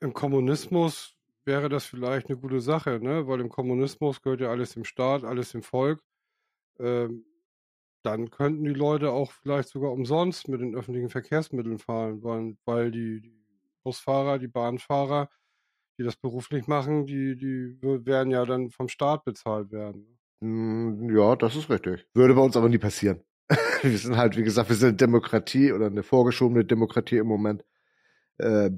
im 0.00 0.12
Kommunismus 0.12 1.14
wäre 1.44 1.68
das 1.68 1.86
vielleicht 1.86 2.28
eine 2.28 2.38
gute 2.38 2.60
Sache, 2.60 3.00
ne? 3.00 3.26
Weil 3.26 3.40
im 3.40 3.48
Kommunismus 3.48 4.20
gehört 4.20 4.40
ja 4.40 4.50
alles 4.50 4.74
dem 4.74 4.84
Staat, 4.84 5.24
alles 5.24 5.52
dem 5.52 5.62
Volk 5.62 6.02
ähm, 6.78 7.24
dann 8.02 8.30
könnten 8.30 8.64
die 8.64 8.70
Leute 8.70 9.10
auch 9.10 9.32
vielleicht 9.32 9.68
sogar 9.68 9.92
umsonst 9.92 10.48
mit 10.48 10.60
den 10.60 10.76
öffentlichen 10.76 11.08
Verkehrsmitteln 11.08 11.78
fahren, 11.78 12.22
weil, 12.22 12.56
weil 12.64 12.90
die, 12.90 13.20
die 13.20 13.34
Busfahrer, 13.82 14.38
die 14.38 14.48
Bahnfahrer, 14.48 15.28
die 15.98 16.04
das 16.04 16.16
beruflich 16.16 16.66
machen, 16.66 17.06
die, 17.06 17.36
die 17.36 17.78
werden 17.82 18.30
ja 18.30 18.44
dann 18.44 18.70
vom 18.70 18.88
Staat 18.88 19.24
bezahlt 19.24 19.70
werden. 19.72 20.02
Ne? 20.02 20.16
Hm, 20.40 21.16
ja, 21.16 21.36
das 21.36 21.56
ist 21.56 21.70
richtig. 21.70 22.06
Würde 22.14 22.34
bei 22.34 22.42
uns 22.42 22.56
aber 22.56 22.68
nie 22.68 22.78
passieren. 22.78 23.22
wir 23.82 23.98
sind 23.98 24.16
halt, 24.16 24.36
wie 24.36 24.42
gesagt, 24.42 24.68
wir 24.68 24.76
sind 24.76 25.00
Demokratie 25.00 25.72
oder 25.72 25.86
eine 25.86 26.02
vorgeschobene 26.02 26.64
Demokratie 26.64 27.18
im 27.18 27.26
Moment. 27.26 27.64
Äh, 28.38 28.70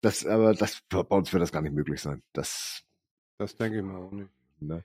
das, 0.00 0.24
aber 0.24 0.54
das, 0.54 0.82
bei 0.88 1.00
uns 1.00 1.32
wird 1.32 1.42
das 1.42 1.52
gar 1.52 1.62
nicht 1.62 1.74
möglich 1.74 2.00
sein. 2.00 2.22
Das, 2.32 2.82
das 3.38 3.56
denke 3.56 3.78
ich 3.78 3.84
mal 3.84 3.96
auch 3.96 4.12
nicht. 4.12 4.30
Ne? 4.60 4.84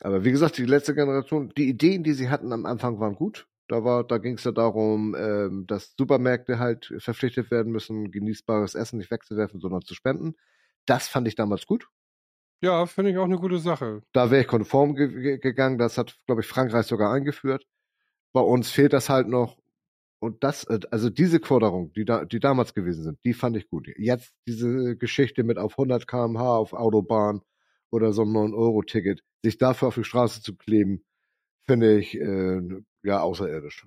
Aber 0.00 0.24
wie 0.24 0.32
gesagt, 0.32 0.58
die 0.58 0.66
letzte 0.66 0.94
Generation, 0.94 1.52
die 1.56 1.68
Ideen, 1.68 2.02
die 2.02 2.12
sie 2.12 2.28
hatten 2.28 2.52
am 2.52 2.66
Anfang, 2.66 2.98
waren 3.00 3.14
gut. 3.14 3.46
Da 3.68 3.84
war, 3.84 4.04
da 4.04 4.18
ging 4.18 4.34
es 4.34 4.44
ja 4.44 4.52
darum, 4.52 5.14
ähm, 5.16 5.66
dass 5.66 5.94
Supermärkte 5.96 6.58
halt 6.58 6.92
verpflichtet 6.98 7.50
werden 7.50 7.72
müssen, 7.72 8.10
genießbares 8.10 8.74
Essen 8.74 8.98
nicht 8.98 9.10
wegzuwerfen, 9.10 9.60
sondern 9.60 9.82
zu 9.82 9.94
spenden. 9.94 10.34
Das 10.86 11.08
fand 11.08 11.28
ich 11.28 11.34
damals 11.34 11.66
gut. 11.66 11.88
Ja, 12.62 12.86
finde 12.86 13.10
ich 13.10 13.18
auch 13.18 13.24
eine 13.24 13.38
gute 13.38 13.58
Sache. 13.58 14.02
Da 14.12 14.30
wäre 14.30 14.42
ich 14.42 14.48
konform 14.48 14.94
ge 14.94 15.38
gegangen. 15.38 15.78
Das 15.78 15.98
hat, 15.98 16.16
glaube 16.26 16.40
ich, 16.40 16.46
Frankreich 16.46 16.86
sogar 16.86 17.12
eingeführt. 17.12 17.66
Bei 18.32 18.40
uns 18.40 18.70
fehlt 18.70 18.92
das 18.92 19.08
halt 19.10 19.28
noch. 19.28 19.58
Und 20.18 20.42
das, 20.42 20.64
äh, 20.64 20.80
also 20.90 21.10
diese 21.10 21.40
Forderung, 21.40 21.92
die 21.92 22.06
da, 22.06 22.24
die 22.24 22.40
damals 22.40 22.72
gewesen 22.72 23.02
sind, 23.02 23.18
die 23.24 23.34
fand 23.34 23.56
ich 23.58 23.68
gut. 23.68 23.88
Jetzt 23.98 24.32
diese 24.46 24.96
Geschichte 24.96 25.44
mit 25.44 25.58
auf 25.58 25.72
100 25.72 26.06
km/h 26.08 26.56
auf 26.56 26.72
Autobahn 26.72 27.42
oder 27.90 28.12
so 28.14 28.22
ein 28.22 28.28
9-Euro-Ticket, 28.28 29.22
sich 29.42 29.58
dafür 29.58 29.88
auf 29.88 29.96
die 29.96 30.04
Straße 30.04 30.40
zu 30.42 30.56
kleben, 30.56 31.04
finde 31.66 31.98
ich 31.98 32.18
äh, 32.18 32.60
ja 33.02 33.20
außerirdisch. 33.20 33.86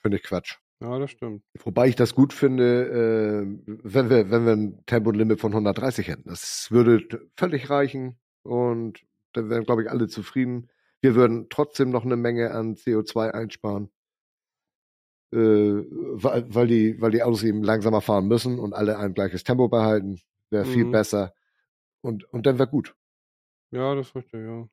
Finde 0.00 0.16
ich 0.16 0.22
Quatsch. 0.22 0.56
Ja, 0.80 0.98
das 0.98 1.10
stimmt. 1.10 1.42
Wobei 1.64 1.88
ich 1.88 1.96
das 1.96 2.14
gut 2.14 2.32
finde, 2.32 2.86
äh, 2.86 3.76
wenn 3.82 4.10
wir, 4.10 4.30
wenn 4.30 4.46
wir 4.46 4.52
ein 4.52 4.86
Tempolimit 4.86 5.40
von 5.40 5.52
130 5.52 6.06
hätten. 6.06 6.28
Das 6.28 6.70
würde 6.70 7.28
völlig 7.36 7.68
reichen 7.68 8.18
und 8.42 9.00
dann 9.32 9.50
wären, 9.50 9.64
glaube 9.64 9.82
ich, 9.82 9.90
alle 9.90 10.06
zufrieden. 10.06 10.70
Wir 11.00 11.14
würden 11.16 11.48
trotzdem 11.50 11.90
noch 11.90 12.04
eine 12.04 12.16
Menge 12.16 12.52
an 12.52 12.74
CO2 12.74 13.30
einsparen. 13.30 13.90
Äh, 15.32 15.38
weil, 15.38 16.54
weil, 16.54 16.66
die, 16.68 17.00
weil 17.00 17.10
die 17.10 17.22
Autos 17.22 17.42
eben 17.42 17.62
langsamer 17.62 18.00
fahren 18.00 18.28
müssen 18.28 18.58
und 18.58 18.72
alle 18.72 18.98
ein 18.98 19.14
gleiches 19.14 19.44
Tempo 19.44 19.68
behalten. 19.68 20.20
Wäre 20.50 20.64
viel 20.64 20.84
mhm. 20.84 20.92
besser. 20.92 21.34
Und, 22.00 22.24
und 22.32 22.46
dann 22.46 22.58
wäre 22.58 22.68
gut. 22.68 22.94
Ja, 23.70 23.94
das 23.94 24.08
ist 24.08 24.14
richtig, 24.14 24.40
ja. 24.40 24.68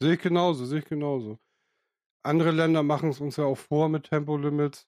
Sehe 0.00 0.14
ich 0.14 0.20
genauso, 0.20 0.66
sehe 0.66 0.80
ich 0.80 0.84
genauso. 0.84 1.38
Andere 2.22 2.50
Länder 2.50 2.82
machen 2.82 3.10
es 3.10 3.20
uns 3.20 3.36
ja 3.36 3.44
auch 3.44 3.58
vor 3.58 3.88
mit 3.88 4.04
Tempolimits. 4.04 4.86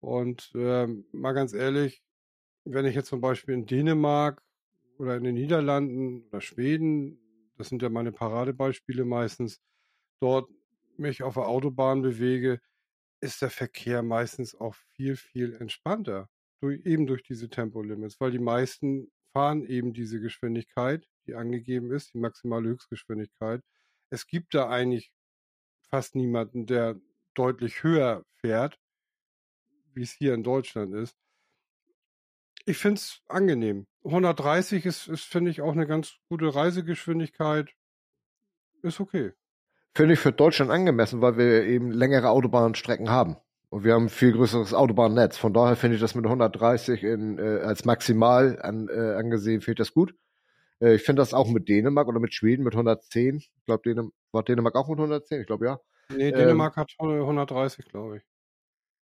Und 0.00 0.52
ähm, 0.54 1.06
mal 1.12 1.32
ganz 1.32 1.52
ehrlich, 1.52 2.02
wenn 2.64 2.86
ich 2.86 2.94
jetzt 2.94 3.08
zum 3.08 3.20
Beispiel 3.20 3.54
in 3.54 3.66
Dänemark 3.66 4.42
oder 4.98 5.16
in 5.16 5.24
den 5.24 5.34
Niederlanden 5.34 6.26
oder 6.28 6.40
Schweden, 6.40 7.18
das 7.56 7.68
sind 7.68 7.82
ja 7.82 7.88
meine 7.88 8.12
Paradebeispiele 8.12 9.04
meistens, 9.04 9.60
dort 10.20 10.48
mich 10.96 11.22
auf 11.22 11.34
der 11.34 11.46
Autobahn 11.48 12.02
bewege, 12.02 12.60
ist 13.20 13.42
der 13.42 13.50
Verkehr 13.50 14.02
meistens 14.02 14.54
auch 14.54 14.74
viel, 14.94 15.16
viel 15.16 15.54
entspannter. 15.54 16.28
Durch, 16.60 16.84
eben 16.86 17.06
durch 17.06 17.22
diese 17.22 17.50
Tempolimits, 17.50 18.18
weil 18.18 18.30
die 18.30 18.38
meisten 18.38 19.10
fahren 19.32 19.66
eben 19.66 19.92
diese 19.92 20.20
Geschwindigkeit, 20.20 21.06
die 21.26 21.34
angegeben 21.34 21.92
ist, 21.92 22.14
die 22.14 22.18
maximale 22.18 22.70
Höchstgeschwindigkeit. 22.70 23.60
Es 24.08 24.26
gibt 24.26 24.54
da 24.54 24.68
eigentlich 24.68 25.12
fast 25.90 26.14
niemanden, 26.14 26.66
der 26.66 26.98
deutlich 27.34 27.82
höher 27.82 28.24
fährt, 28.40 28.78
wie 29.96 30.02
es 30.02 30.12
hier 30.12 30.34
in 30.34 30.44
Deutschland 30.44 30.94
ist. 30.94 31.16
Ich 32.66 32.78
finde 32.78 32.98
es 32.98 33.22
angenehm. 33.28 33.86
130 34.04 34.84
ist, 34.86 35.08
ist 35.08 35.24
finde 35.24 35.50
ich, 35.50 35.62
auch 35.62 35.72
eine 35.72 35.86
ganz 35.86 36.16
gute 36.28 36.54
Reisegeschwindigkeit. 36.54 37.70
Ist 38.82 39.00
okay. 39.00 39.32
Finde 39.94 40.14
ich 40.14 40.20
für 40.20 40.32
Deutschland 40.32 40.70
angemessen, 40.70 41.22
weil 41.22 41.38
wir 41.38 41.64
eben 41.64 41.90
längere 41.90 42.28
Autobahnstrecken 42.28 43.08
haben. 43.08 43.36
Und 43.70 43.84
wir 43.84 43.94
haben 43.94 44.04
ein 44.04 44.10
viel 44.10 44.32
größeres 44.32 44.74
Autobahnnetz. 44.74 45.38
Von 45.38 45.54
daher 45.54 45.76
finde 45.76 45.96
ich 45.96 46.00
das 46.00 46.14
mit 46.14 46.24
130 46.24 47.02
in, 47.02 47.38
äh, 47.38 47.60
als 47.62 47.84
maximal 47.84 48.60
an, 48.60 48.88
äh, 48.88 49.14
angesehen, 49.14 49.60
finde 49.60 49.82
ich 49.82 49.86
das 49.88 49.94
gut. 49.94 50.14
Äh, 50.80 50.96
ich 50.96 51.02
finde 51.02 51.22
das 51.22 51.34
auch 51.34 51.48
mit 51.48 51.68
Dänemark 51.68 52.08
oder 52.08 52.20
mit 52.20 52.34
Schweden 52.34 52.62
mit 52.62 52.74
110. 52.74 53.38
Ich 53.38 53.50
glaube, 53.64 53.82
Dänem 53.84 54.12
war 54.32 54.42
Dänemark 54.42 54.74
auch 54.76 54.88
mit 54.88 54.98
110? 54.98 55.40
Ich 55.40 55.46
glaube, 55.46 55.66
ja. 55.66 55.80
Nee, 56.14 56.30
Dänemark 56.30 56.76
ähm, 56.76 56.82
hat 56.82 56.94
130, 56.98 57.86
glaube 57.86 58.18
ich. 58.18 58.22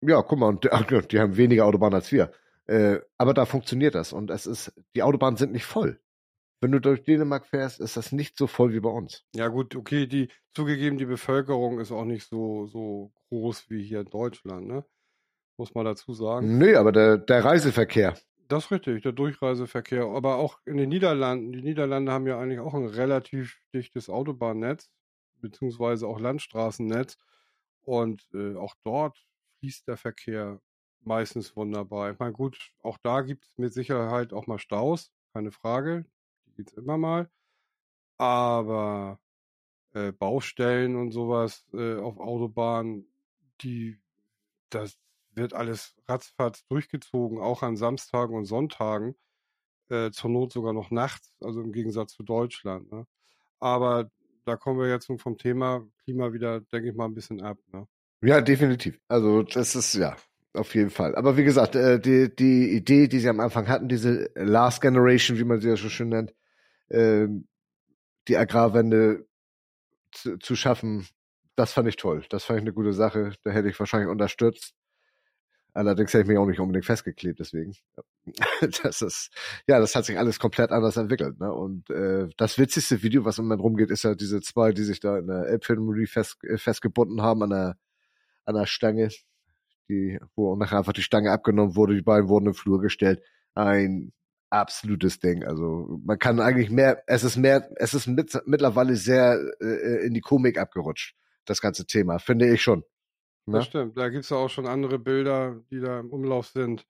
Ja, 0.08 0.22
guck 0.22 0.40
mal, 0.40 0.48
und, 0.48 0.64
die 1.12 1.20
haben 1.20 1.38
weniger 1.38 1.66
Autobahnen 1.66 1.96
als 1.96 2.12
wir. 2.12 2.32
Äh, 2.66 3.00
aber 3.18 3.34
da 3.34 3.46
funktioniert 3.46 3.96
das 3.96 4.14
und 4.14 4.30
es 4.32 4.46
ist, 4.46 4.74
die 4.96 5.04
Autobahnen 5.04 5.38
sind 5.38 5.52
nicht 5.52 5.66
voll. 5.66 6.00
Wenn 6.62 6.72
du 6.72 6.80
durch 6.80 7.04
Dänemark 7.04 7.46
fährst, 7.46 7.82
ist 7.82 7.98
das 7.98 8.14
nicht 8.14 8.38
so 8.38 8.48
voll 8.48 8.72
wie 8.74 8.80
bei 8.80 8.90
uns. 8.90 9.26
Ja, 9.36 9.50
gut, 9.50 9.76
okay, 9.76 10.08
die, 10.08 10.30
zugegeben, 10.54 10.98
die 10.98 11.06
Bevölkerung 11.06 11.80
ist 11.82 11.92
auch 11.92 12.06
nicht 12.06 12.30
so, 12.30 12.68
so 12.68 13.12
groß 13.30 13.70
wie 13.70 13.84
hier 13.84 14.00
in 14.00 14.10
Deutschland, 14.10 14.68
ne? 14.68 14.86
Muss 15.58 15.76
man 15.76 15.86
dazu 15.86 16.14
sagen. 16.14 16.58
Nö, 16.58 16.78
aber 16.78 16.94
der, 16.94 17.18
der 17.18 17.44
Reiseverkehr. 17.44 18.16
Das 18.48 18.66
ist 18.66 18.72
richtig, 18.72 19.04
der 19.04 19.12
Durchreiseverkehr. 19.12 20.06
Aber 20.06 20.38
auch 20.38 20.60
in 20.66 20.78
den 20.78 20.90
Niederlanden, 20.90 21.52
die 21.52 21.62
Niederlande 21.62 22.12
haben 22.12 22.28
ja 22.28 22.40
eigentlich 22.40 22.60
auch 22.60 22.74
ein 22.74 22.86
relativ 22.86 23.60
dichtes 23.74 24.10
Autobahnnetz, 24.10 24.90
beziehungsweise 25.42 26.08
auch 26.08 26.20
Landstraßennetz. 26.20 27.18
Und 27.82 28.26
äh, 28.34 28.56
auch 28.56 28.76
dort 28.84 29.18
fließt 29.64 29.88
der 29.88 29.96
Verkehr 29.96 30.62
meistens 31.04 31.56
wunderbar. 31.56 32.12
Ich 32.12 32.20
meine, 32.20 32.34
gut, 32.34 32.74
auch 32.82 32.98
da 32.98 33.22
gibt 33.22 33.46
es 33.46 33.58
mit 33.58 33.74
Sicherheit 33.74 34.34
auch 34.34 34.46
mal 34.46 34.60
Staus, 34.60 35.14
keine 35.34 35.52
Frage. 35.52 36.06
Die 36.46 36.54
gibt 36.56 36.72
es 36.72 36.78
immer 36.78 36.98
mal. 36.98 37.30
Aber 38.18 39.22
äh, 39.94 40.12
Baustellen 40.12 40.98
und 40.98 41.12
sowas 41.12 41.66
äh, 41.74 41.96
auf 41.96 42.20
Autobahnen, 42.20 43.08
die, 43.62 44.02
das 44.70 45.00
wird 45.32 45.54
alles 45.54 45.96
ratzfatz 46.10 46.66
durchgezogen, 46.68 47.40
auch 47.40 47.64
an 47.64 47.78
Samstagen 47.78 48.36
und 48.36 48.46
Sonntagen. 48.46 49.16
Äh, 49.90 50.12
zur 50.12 50.30
Not 50.30 50.52
sogar 50.52 50.74
noch 50.74 50.92
nachts, 50.92 51.34
also 51.40 51.62
im 51.62 51.72
Gegensatz 51.72 52.14
zu 52.14 52.24
Deutschland. 52.24 52.92
Ne? 52.92 53.08
Aber 53.60 54.12
da 54.44 54.58
kommen 54.58 54.80
wir 54.80 54.90
jetzt 54.90 55.06
vom 55.06 55.38
Thema 55.38 55.88
Klima 56.04 56.34
wieder, 56.34 56.60
denke 56.60 56.90
ich 56.90 56.96
mal, 56.96 57.06
ein 57.06 57.14
bisschen 57.14 57.42
ab. 57.42 57.58
Ne? 57.72 57.88
Ja, 58.24 58.40
definitiv. 58.42 59.00
Also 59.10 59.44
das 59.44 59.76
ist 59.76 59.96
ja 59.96 60.16
auf 60.54 60.74
jeden 60.76 60.90
Fall. 60.90 61.16
Aber 61.16 61.36
wie 61.36 61.44
gesagt, 61.44 61.76
äh, 61.76 62.00
die, 62.00 62.34
die 62.34 62.72
Idee, 62.72 63.08
die 63.08 63.20
sie 63.20 63.28
am 63.28 63.42
Anfang 63.42 63.68
hatten, 63.68 63.90
diese 63.90 64.30
Last 64.36 64.82
Generation, 64.82 65.38
wie 65.38 65.44
man 65.44 65.60
sie 65.60 65.68
ja 65.70 65.76
so 65.76 65.90
schön 65.90 66.10
nennt, 66.10 66.34
äh, 66.90 67.28
die 68.28 68.38
Agrarwende 68.38 69.26
zu, 70.12 70.38
zu 70.38 70.56
schaffen, 70.56 71.06
das 71.56 71.74
fand 71.74 71.90
ich 71.90 71.98
toll. 71.98 72.26
Das 72.30 72.46
fand 72.46 72.60
ich 72.60 72.64
eine 72.64 72.74
gute 72.74 72.94
Sache. 72.94 73.34
Da 73.44 73.52
hätte 73.52 73.70
ich 73.70 73.80
wahrscheinlich 73.80 74.10
unterstützt. 74.10 74.74
Allerdings 75.74 76.14
hätte 76.14 76.22
ich 76.22 76.28
mich 76.28 76.38
auch 76.38 76.46
nicht 76.46 76.60
unbedingt 76.60 76.86
festgeklebt, 76.86 77.40
deswegen. 77.40 77.76
Das 78.84 79.02
ist, 79.02 79.32
ja, 79.68 79.80
das 79.80 79.96
hat 79.96 80.06
sich 80.06 80.18
alles 80.18 80.40
komplett 80.40 80.72
anders 80.72 80.96
entwickelt. 80.96 81.42
Ne? 81.42 81.52
Und 81.52 81.90
äh, 81.90 82.30
das 82.38 82.58
witzigste 82.58 83.04
Video, 83.04 83.26
was 83.26 83.38
im 83.38 83.46
Moment 83.46 83.62
rumgeht, 83.62 83.92
ist 83.92 84.04
ja 84.04 84.16
diese 84.16 84.40
zwei, 84.40 84.72
die 84.72 84.84
sich 84.84 85.02
da 85.02 85.18
in 85.18 85.28
der 85.28 85.48
Elbphilharmonie 85.48 86.06
fest, 86.08 86.38
äh, 86.44 86.58
festgebunden 86.58 87.22
haben 87.22 87.44
an 87.44 87.50
der, 87.50 87.78
an 88.46 88.56
der 88.56 88.66
Stange 88.66 89.10
die, 89.90 90.20
wo 90.36 90.56
nachher 90.56 90.80
einfach 90.80 90.94
die 90.94 91.02
Stange 91.02 91.32
abgenommen 91.32 91.76
wurde, 91.76 91.96
die 91.96 92.02
beiden 92.02 92.30
wurden 92.30 92.48
im 92.48 92.54
Flur 92.54 92.82
gestellt. 92.82 93.22
Ein 93.54 94.14
absolutes 94.50 95.20
Ding. 95.20 95.44
Also 95.44 96.00
man 96.04 96.20
kann 96.20 96.40
eigentlich 96.40 96.70
mehr, 96.70 97.04
es 97.08 97.24
ist 97.24 97.38
mehr, 97.38 97.70
es 97.76 97.94
ist 97.94 98.08
mit, 98.08 98.40
mittlerweile 98.46 98.96
sehr 98.96 99.40
äh, 99.60 100.06
in 100.06 100.14
die 100.14 100.22
Komik 100.22 100.58
abgerutscht, 100.58 101.16
das 101.46 101.62
ganze 101.62 101.86
Thema, 101.86 102.20
finde 102.20 102.52
ich 102.52 102.62
schon. 102.62 102.84
Ne? 103.46 103.58
Das 103.58 103.66
stimmt. 103.66 103.98
Da 103.98 104.10
gibt 104.10 104.24
es 104.24 104.30
ja 104.30 104.38
auch 104.38 104.50
schon 104.50 104.68
andere 104.68 105.00
Bilder, 105.00 105.62
die 105.72 105.80
da 105.80 106.00
im 106.00 106.12
Umlauf 106.12 106.48
sind, 106.48 106.86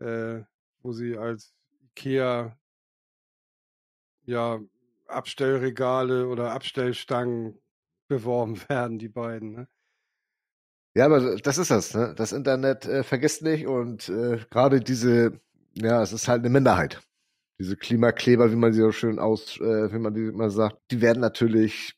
äh, 0.00 0.40
wo 0.80 0.92
sie 0.92 1.16
als 1.16 1.54
Ikea 1.90 2.58
ja 4.24 4.60
Abstellregale 5.06 6.26
oder 6.26 6.52
Abstellstangen 6.52 7.58
beworben 8.08 8.60
werden, 8.68 8.98
die 8.98 9.08
beiden. 9.08 9.52
Ne? 9.52 9.68
Ja, 10.94 11.06
aber 11.06 11.36
das 11.36 11.58
ist 11.58 11.70
das, 11.70 11.94
ne? 11.94 12.14
Das 12.16 12.32
Internet 12.32 12.84
äh, 12.86 13.02
vergisst 13.02 13.42
nicht 13.42 13.66
und 13.66 14.08
äh, 14.08 14.38
gerade 14.50 14.80
diese, 14.80 15.40
ja, 15.74 16.02
es 16.02 16.12
ist 16.12 16.28
halt 16.28 16.40
eine 16.40 16.50
Minderheit. 16.50 17.00
Diese 17.58 17.76
Klimakleber, 17.76 18.50
wie 18.50 18.56
man 18.56 18.72
sie 18.72 18.80
so 18.80 18.92
schön 18.92 19.18
aus, 19.18 19.58
äh, 19.58 19.92
wie 19.92 19.98
man 19.98 20.14
die 20.14 20.26
immer 20.26 20.50
sagt, 20.50 20.78
die 20.90 21.00
werden 21.00 21.20
natürlich 21.20 21.94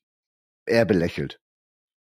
eher 0.66 0.84
belächelt. 0.84 1.40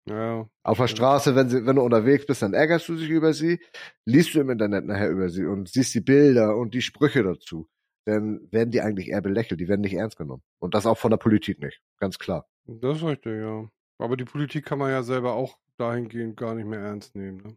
Ja. 0.09 0.49
Auf 0.65 0.79
der 0.79 0.89
Straße, 0.89 1.37
wenn, 1.37 1.49
sie, 1.49 1.65
wenn 1.65 1.77
du 1.77 1.83
unterwegs 1.83 2.27
bist, 2.27 2.43
dann 2.43 2.55
ärgerst 2.55 2.89
du 2.89 2.97
dich 2.97 3.09
über 3.09 3.33
sie, 3.33 3.61
liest 4.05 4.35
du 4.35 4.41
im 4.41 4.51
Internet 4.51 4.85
nachher 4.85 5.11
über 5.11 5.29
sie 5.29 5.47
und 5.47 5.69
siehst 5.69 5.95
die 5.95 6.01
Bilder 6.01 6.57
und 6.57 6.75
die 6.75 6.83
Sprüche 6.83 7.23
dazu. 7.23 7.69
Dann 8.05 8.49
werden 8.51 8.73
die 8.73 8.81
eigentlich 8.81 9.09
eher 9.09 9.23
belächelt, 9.23 9.61
die 9.61 9.69
werden 9.69 9.83
nicht 9.83 9.95
ernst 9.95 10.19
genommen. 10.19 10.43
Und 10.59 10.75
das 10.75 10.87
auch 10.87 10.99
von 10.99 11.11
der 11.11 11.19
Politik 11.19 11.61
nicht, 11.61 11.81
ganz 11.99 12.19
klar. 12.19 12.47
Das 12.67 12.99
ist 12.99 13.05
richtig, 13.05 13.41
ja. 13.41 13.69
Aber 13.99 14.17
die 14.17 14.25
Politik 14.25 14.67
kann 14.67 14.79
man 14.79 14.91
ja 14.91 15.05
selber 15.05 15.35
auch 15.35 15.57
dahingehend 15.79 16.37
gar 16.37 16.55
nicht 16.55 16.67
mehr 16.67 16.81
ernst 16.81 17.15
nehmen. 17.15 17.39
Ne? 17.39 17.57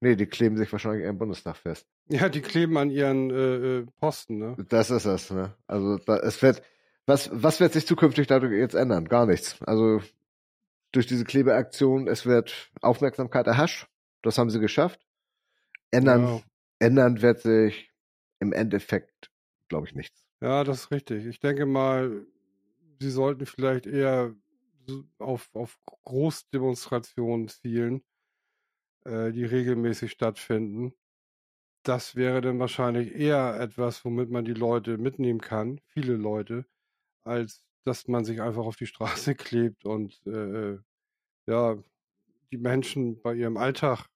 Nee, 0.00 0.16
die 0.16 0.26
kleben 0.26 0.56
sich 0.56 0.70
wahrscheinlich 0.72 1.06
im 1.06 1.18
Bundestag 1.18 1.56
fest. 1.56 1.86
Ja, 2.08 2.28
die 2.28 2.40
kleben 2.40 2.76
an 2.76 2.90
ihren 2.90 3.30
äh, 3.30 3.78
äh, 3.78 3.86
Posten, 4.00 4.38
ne? 4.38 4.56
Das 4.68 4.90
ist 4.90 5.06
das, 5.06 5.30
ne? 5.30 5.54
Also 5.68 5.98
da, 5.98 6.16
es 6.18 6.42
wird, 6.42 6.62
was, 7.06 7.30
was 7.32 7.60
wird 7.60 7.72
sich 7.72 7.86
zukünftig 7.86 8.26
dadurch 8.26 8.52
jetzt 8.52 8.74
ändern? 8.74 9.06
Gar 9.06 9.26
nichts. 9.26 9.62
Also 9.62 10.00
durch 10.90 11.06
diese 11.06 11.24
Klebeaktion, 11.24 12.08
es 12.08 12.26
wird 12.26 12.70
Aufmerksamkeit 12.80 13.46
erhascht. 13.46 13.88
Das 14.22 14.38
haben 14.38 14.50
sie 14.50 14.60
geschafft. 14.60 15.00
Ändern, 15.90 16.24
ja. 16.24 16.40
ändern 16.80 17.22
wird 17.22 17.40
sich 17.40 17.90
im 18.40 18.52
Endeffekt, 18.52 19.30
glaube 19.68 19.86
ich, 19.86 19.94
nichts. 19.94 20.24
Ja, 20.40 20.64
das 20.64 20.80
ist 20.80 20.90
richtig. 20.90 21.26
Ich 21.26 21.38
denke 21.38 21.66
mal, 21.66 22.26
sie 23.00 23.10
sollten 23.10 23.46
vielleicht 23.46 23.86
eher 23.86 24.34
auf, 25.18 25.50
auf 25.54 25.78
Großdemonstrationen 25.84 27.48
zielen, 27.48 28.02
äh, 29.04 29.32
die 29.32 29.44
regelmäßig 29.44 30.12
stattfinden. 30.12 30.94
Das 31.84 32.14
wäre 32.14 32.40
dann 32.40 32.58
wahrscheinlich 32.58 33.14
eher 33.14 33.58
etwas, 33.60 34.04
womit 34.04 34.30
man 34.30 34.44
die 34.44 34.54
Leute 34.54 34.98
mitnehmen 34.98 35.40
kann, 35.40 35.80
viele 35.88 36.14
Leute, 36.14 36.66
als 37.24 37.64
dass 37.84 38.06
man 38.06 38.24
sich 38.24 38.40
einfach 38.40 38.64
auf 38.64 38.76
die 38.76 38.86
Straße 38.86 39.34
klebt 39.36 39.84
und 39.84 40.24
äh, 40.26 40.78
ja, 41.46 41.76
die 42.52 42.58
Menschen 42.58 43.20
bei 43.20 43.34
ihrem 43.34 43.56
Alltag 43.56 44.06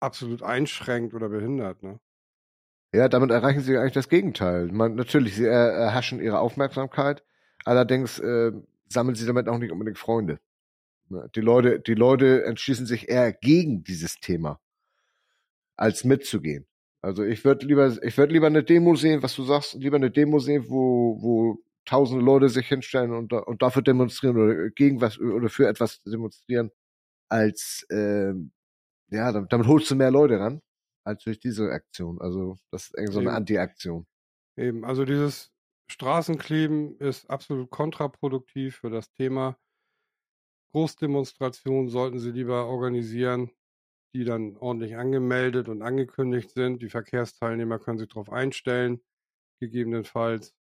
absolut 0.00 0.42
einschränkt 0.42 1.14
oder 1.14 1.28
behindert. 1.28 1.82
Ne? 1.82 2.00
Ja, 2.92 3.08
damit 3.08 3.30
erreichen 3.30 3.60
sie 3.60 3.76
eigentlich 3.76 3.92
das 3.92 4.08
Gegenteil. 4.08 4.66
Man, 4.66 4.96
natürlich, 4.96 5.36
sie 5.36 5.46
erhaschen 5.46 6.20
ihre 6.20 6.40
Aufmerksamkeit. 6.40 7.22
Allerdings 7.64 8.18
äh, 8.18 8.52
sammeln 8.92 9.14
sie 9.14 9.26
damit 9.26 9.48
auch 9.48 9.58
nicht 9.58 9.72
unbedingt 9.72 9.98
Freunde. 9.98 10.40
Die 11.34 11.40
Leute, 11.40 11.80
die 11.80 11.94
Leute 11.94 12.44
entschließen 12.44 12.86
sich 12.86 13.08
eher 13.08 13.32
gegen 13.32 13.82
dieses 13.82 14.20
Thema, 14.20 14.60
als 15.76 16.04
mitzugehen. 16.04 16.66
Also 17.02 17.24
ich 17.24 17.44
würde 17.44 17.66
lieber, 17.66 17.96
ich 18.02 18.16
würde 18.18 18.32
lieber 18.32 18.46
eine 18.46 18.62
Demo 18.62 18.94
sehen, 18.94 19.22
was 19.22 19.34
du 19.34 19.42
sagst, 19.42 19.74
lieber 19.74 19.96
eine 19.96 20.10
Demo 20.10 20.38
sehen, 20.38 20.66
wo, 20.68 21.20
wo 21.20 21.58
tausende 21.84 22.24
Leute 22.24 22.48
sich 22.48 22.68
hinstellen 22.68 23.12
und, 23.12 23.32
und 23.32 23.62
dafür 23.62 23.82
demonstrieren 23.82 24.36
oder 24.36 24.70
gegen 24.70 25.00
was 25.00 25.18
oder 25.18 25.48
für 25.48 25.66
etwas 25.66 26.02
demonstrieren, 26.02 26.70
als 27.28 27.86
äh, 27.88 28.32
ja, 29.10 29.32
damit, 29.32 29.52
damit 29.52 29.66
holst 29.66 29.90
du 29.90 29.96
mehr 29.96 30.10
Leute 30.10 30.38
ran, 30.38 30.60
als 31.04 31.24
durch 31.24 31.40
diese 31.40 31.70
Aktion. 31.70 32.20
Also 32.20 32.58
das 32.70 32.84
ist 32.84 32.94
irgendwie 32.96 33.14
so 33.14 33.20
eine 33.20 33.32
Anti-Aktion. 33.32 34.06
Eben, 34.56 34.84
also 34.84 35.04
dieses 35.04 35.50
Straßenkleben 35.90 36.96
ist 36.98 37.28
absolut 37.28 37.70
kontraproduktiv 37.70 38.76
für 38.76 38.90
das 38.90 39.10
Thema. 39.10 39.58
Großdemonstrationen 40.72 41.88
sollten 41.88 42.20
Sie 42.20 42.30
lieber 42.30 42.66
organisieren, 42.66 43.50
die 44.14 44.24
dann 44.24 44.56
ordentlich 44.56 44.96
angemeldet 44.96 45.68
und 45.68 45.82
angekündigt 45.82 46.50
sind. 46.50 46.80
Die 46.80 46.90
Verkehrsteilnehmer 46.90 47.80
können 47.80 47.98
sich 47.98 48.08
darauf 48.08 48.30
einstellen, 48.30 49.00
gegebenenfalls. 49.60 50.54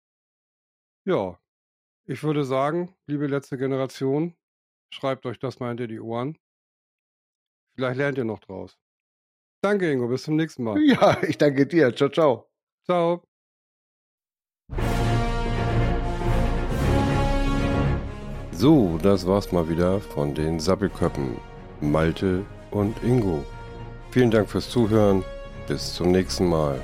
Ja, 1.07 1.39
ich 2.07 2.23
würde 2.23 2.45
sagen, 2.45 2.95
liebe 3.07 3.27
letzte 3.27 3.59
Generation, 3.59 4.37
schreibt 4.95 5.27
euch 5.27 5.39
das 5.39 5.61
mal 5.61 5.69
hinter 5.69 5.89
die 5.89 6.01
Ohren. 6.01 6.39
Vielleicht 7.77 7.99
lernt 7.99 8.19
ihr 8.19 8.25
noch 8.25 8.41
draus. 8.41 8.79
Danke, 9.63 9.91
Ingo. 9.93 10.09
Bis 10.09 10.25
zum 10.25 10.37
nächsten 10.37 10.65
Mal. 10.65 10.79
Ja, 10.87 11.23
ich 11.23 11.39
danke 11.39 11.67
dir. 11.67 11.95
Ciao, 11.95 12.09
ciao. 12.09 12.51
Ciao. 12.85 13.28
So, 18.61 18.99
das 19.01 19.25
war's 19.25 19.53
mal 19.53 19.69
wieder 19.69 20.01
von 20.01 20.35
den 20.35 20.59
Sappelköppen. 20.59 21.37
Malte 21.81 22.45
und 22.73 23.01
Ingo. 23.05 23.45
Vielen 24.11 24.33
Dank 24.33 24.51
fürs 24.51 24.69
Zuhören. 24.69 25.23
Bis 25.69 25.95
zum 25.95 26.11
nächsten 26.11 26.49
Mal. 26.49 26.81